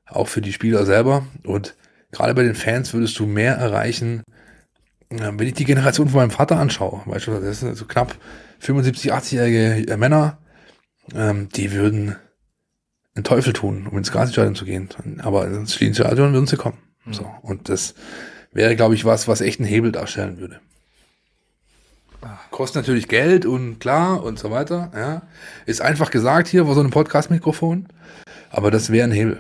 [0.06, 1.26] auch für die Spieler selber.
[1.44, 1.76] Und
[2.12, 4.24] gerade bei den Fans würdest du mehr erreichen,
[5.10, 8.16] wenn ich die Generation von meinem Vater anschaue, weißt du, das sind so knapp
[8.60, 10.38] 75, 80-jährige Männer,
[11.16, 12.16] ähm, die würden
[13.16, 14.90] einen Teufel tun, um ins Gasstadion zu gehen.
[15.20, 16.78] Aber ins Stadion würden sie kommen.
[17.06, 17.14] Mhm.
[17.14, 17.32] So.
[17.42, 17.96] Und das
[18.52, 20.60] wäre, glaube ich, was, was echt einen Hebel darstellen würde.
[22.52, 24.92] Kostet natürlich Geld und klar und so weiter.
[24.94, 25.22] Ja.
[25.66, 27.88] Ist einfach gesagt hier vor so einem Podcast-Mikrofon,
[28.50, 29.40] aber das wäre ein Hebel.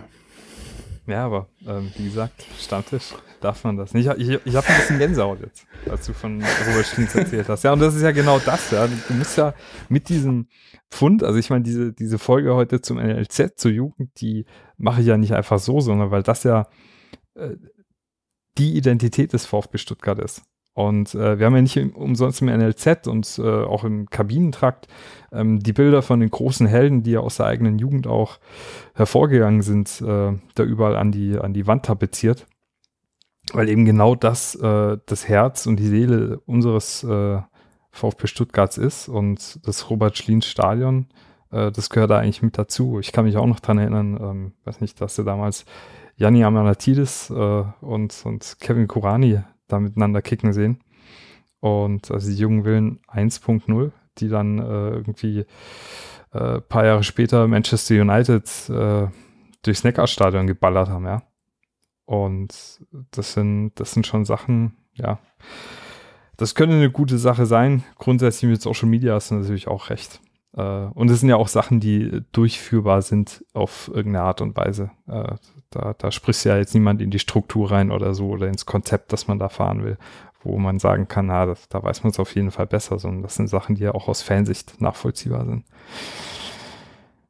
[1.09, 4.07] Ja, aber ähm, wie gesagt, Stammtisch darf man das nicht.
[4.17, 7.63] Ich, ich, ich habe ein bisschen Gänsehaut jetzt, als du von Robert Stins erzählt hast.
[7.63, 8.87] Ja, und das ist ja genau das, ja.
[8.87, 9.53] Du musst ja
[9.87, 10.47] mit diesem
[10.91, 14.45] Pfund, also ich meine, diese, diese Folge heute zum NLZ, zur Jugend, die
[14.77, 16.67] mache ich ja nicht einfach so, sondern weil das ja
[17.35, 17.55] äh,
[18.57, 20.43] die Identität des VfB Stuttgart ist.
[20.79, 24.87] Und äh, wir haben ja nicht umsonst im NLZ und äh, auch im Kabinentrakt
[25.29, 28.39] ähm, die Bilder von den großen Helden, die ja aus der eigenen Jugend auch
[28.93, 32.47] hervorgegangen sind, äh, da überall an die, an die Wand tapeziert.
[33.51, 37.41] Weil eben genau das äh, das Herz und die Seele unseres äh,
[37.91, 41.07] VfB Stuttgarts ist und das Robert Schlien Stadion,
[41.51, 42.99] äh, das gehört da eigentlich mit dazu.
[43.01, 45.65] Ich kann mich auch noch dran erinnern, ähm, weiß nicht, dass er damals
[46.15, 50.81] Janni Amanatidis äh, und, und Kevin Kurani da miteinander kicken sehen.
[51.61, 55.45] Und also die Jungen Willen 1.0, die dann äh, irgendwie
[56.31, 59.07] äh, paar Jahre später Manchester United äh,
[59.63, 61.23] durchs Neckarstadion geballert haben, ja.
[62.05, 65.19] Und das sind, das sind schon Sachen, ja.
[66.37, 67.83] Das könnte eine gute Sache sein.
[67.97, 70.21] Grundsätzlich mit Social Media hast du natürlich auch recht.
[70.55, 74.91] Äh, und es sind ja auch Sachen, die durchführbar sind auf irgendeine Art und Weise.
[75.07, 75.35] Äh,
[75.69, 79.13] da, da spricht ja jetzt niemand in die Struktur rein oder so oder ins Konzept,
[79.13, 79.97] das man da fahren will,
[80.41, 83.21] wo man sagen kann, na, das, da weiß man es auf jeden Fall besser, sondern
[83.21, 85.65] das sind Sachen, die ja auch aus Fansicht nachvollziehbar sind.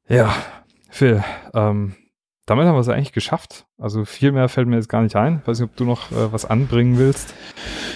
[0.07, 0.33] Ja,
[0.89, 1.95] Phil, ähm,
[2.45, 3.67] damit haben wir es eigentlich geschafft.
[3.77, 5.39] Also viel mehr fällt mir jetzt gar nicht ein.
[5.41, 7.35] Ich weiß nicht, ob du noch äh, was anbringen willst.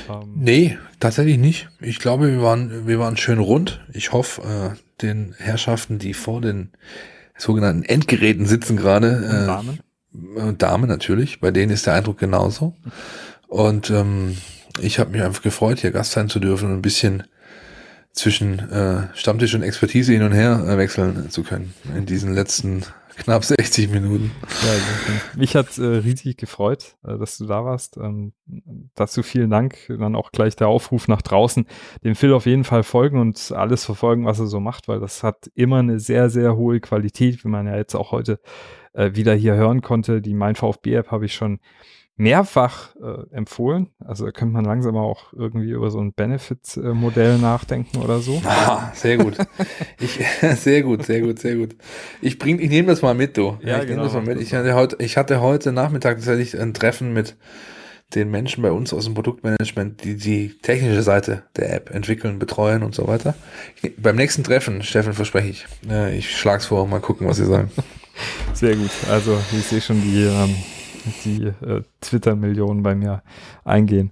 [0.07, 1.69] Ähm, nee, tatsächlich nicht.
[1.79, 3.83] Ich glaube, wir waren, wir waren schön rund.
[3.93, 6.71] Ich hoffe, äh, den Herrschaften, die vor den
[7.37, 9.79] sogenannten Endgeräten sitzen gerade, äh, Damen.
[10.37, 12.75] Äh, Dame natürlich, bei denen ist der Eindruck genauso.
[13.47, 14.37] Und ähm,
[14.79, 17.23] ich habe mich einfach gefreut, hier Gast sein zu dürfen und ein bisschen
[18.11, 22.83] zwischen äh, Stammtisch und Expertise hin und her äh, wechseln zu können in diesen letzten
[23.17, 24.31] knapp 60 Minuten.
[24.41, 27.97] Ja, mich hat äh, riesig gefreut, äh, dass du da warst.
[27.97, 28.33] Ähm,
[28.95, 29.77] dazu vielen Dank.
[29.87, 31.65] Dann auch gleich der Aufruf nach draußen,
[32.03, 35.23] dem Phil auf jeden Fall folgen und alles verfolgen, was er so macht, weil das
[35.23, 38.39] hat immer eine sehr, sehr hohe Qualität, wie man ja jetzt auch heute
[38.93, 40.21] äh, wieder hier hören konnte.
[40.21, 41.59] Die Mein VfB-App habe ich schon
[42.15, 43.89] mehrfach äh, empfohlen.
[43.99, 48.41] Also da könnte man langsam auch irgendwie über so ein Benefit-Modell nachdenken oder so.
[48.65, 49.35] Ah, sehr gut.
[49.99, 50.19] ich,
[50.57, 51.75] sehr gut, sehr gut, sehr gut.
[52.21, 53.57] Ich bring, ich nehme das mal mit, du.
[53.61, 54.39] Ja, ich genau, das mal mit.
[54.39, 57.35] Ich hatte heute, ich hatte heute Nachmittag tatsächlich ein Treffen mit
[58.15, 62.83] den Menschen bei uns aus dem Produktmanagement, die die technische Seite der App entwickeln, betreuen
[62.83, 63.33] und so weiter.
[63.81, 67.45] Ich, beim nächsten Treffen, Steffen, verspreche ich, äh, ich schlag's vor, mal gucken, was sie
[67.45, 67.71] sagen.
[68.53, 68.91] Sehr gut.
[69.09, 70.55] Also ich sehe schon die, ähm,
[71.25, 73.21] die äh, Twitter-Millionen bei mir
[73.63, 74.09] eingehen.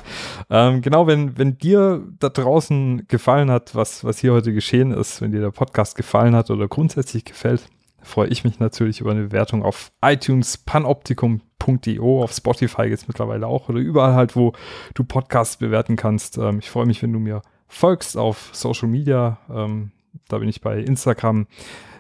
[0.50, 5.22] Ähm, genau, wenn, wenn dir da draußen gefallen hat, was, was hier heute geschehen ist,
[5.22, 7.68] wenn dir der Podcast gefallen hat oder grundsätzlich gefällt,
[8.02, 13.70] freue ich mich natürlich über eine Bewertung auf iTunes, panoptikum.io, auf Spotify jetzt mittlerweile auch
[13.70, 14.54] oder überall halt, wo
[14.94, 16.38] du Podcasts bewerten kannst.
[16.38, 19.38] Ähm, ich freue mich, wenn du mir folgst auf Social Media.
[19.50, 19.92] Ähm,
[20.28, 21.48] da bin ich bei Instagram,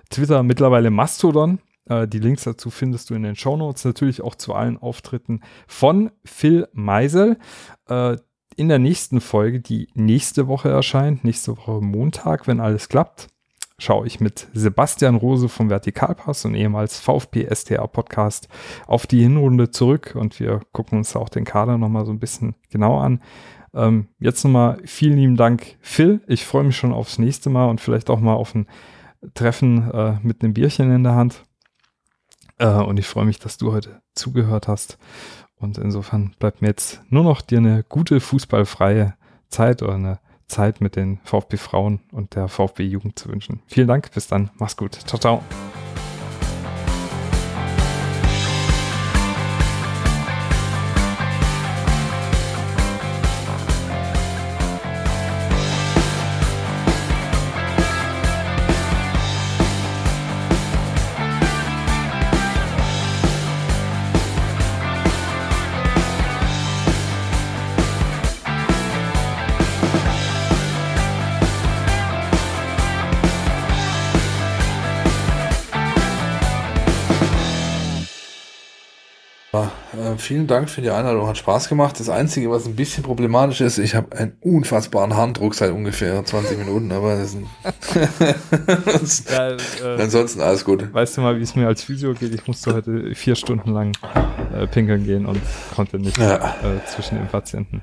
[0.10, 1.60] Twitter, mittlerweile Mastodon.
[1.91, 3.84] Äh, die Links dazu findest du in den Show Notes.
[3.84, 7.38] Natürlich auch zu allen Auftritten von Phil Meisel.
[7.88, 8.18] Äh,
[8.55, 13.27] in der nächsten Folge, die nächste Woche erscheint, nächste Woche Montag, wenn alles klappt,
[13.77, 18.49] schaue ich mit Sebastian Rose vom Vertikalpass und ehemals VfB STR Podcast
[18.88, 22.55] auf die Hinrunde zurück und wir gucken uns auch den Kader nochmal so ein bisschen
[22.69, 23.22] genauer an.
[23.73, 26.22] Ähm, jetzt nochmal vielen lieben Dank, Phil.
[26.27, 28.68] Ich freue mich schon aufs nächste Mal und vielleicht auch mal auf ein
[29.34, 31.45] Treffen äh, mit einem Bierchen in der Hand.
[32.62, 34.98] Äh, und ich freue mich, dass du heute zugehört hast.
[35.58, 39.16] Und insofern bleibt mir jetzt nur noch dir eine gute fußballfreie
[39.50, 43.62] Zeit oder eine Zeit mit den VfB Frauen und der VfB Jugend zu wünschen.
[43.68, 44.94] Vielen Dank, bis dann, mach's gut.
[44.94, 45.44] Ciao, ciao.
[80.32, 81.99] Vielen Dank für die Einladung, hat Spaß gemacht.
[81.99, 86.58] Das Einzige, was ein bisschen problematisch ist, ich habe einen unfassbaren Handdruck seit ungefähr 20
[86.58, 87.36] Minuten, aber das
[89.02, 90.94] ist ja, äh, ansonsten alles gut.
[90.94, 92.34] Weißt du mal, wie es mir als Physio geht?
[92.34, 93.91] Ich musste heute vier Stunden lang
[94.56, 95.41] äh, pinkeln gehen und
[95.76, 96.56] konnte nicht ja.
[96.64, 97.82] äh, zwischen den Patienten.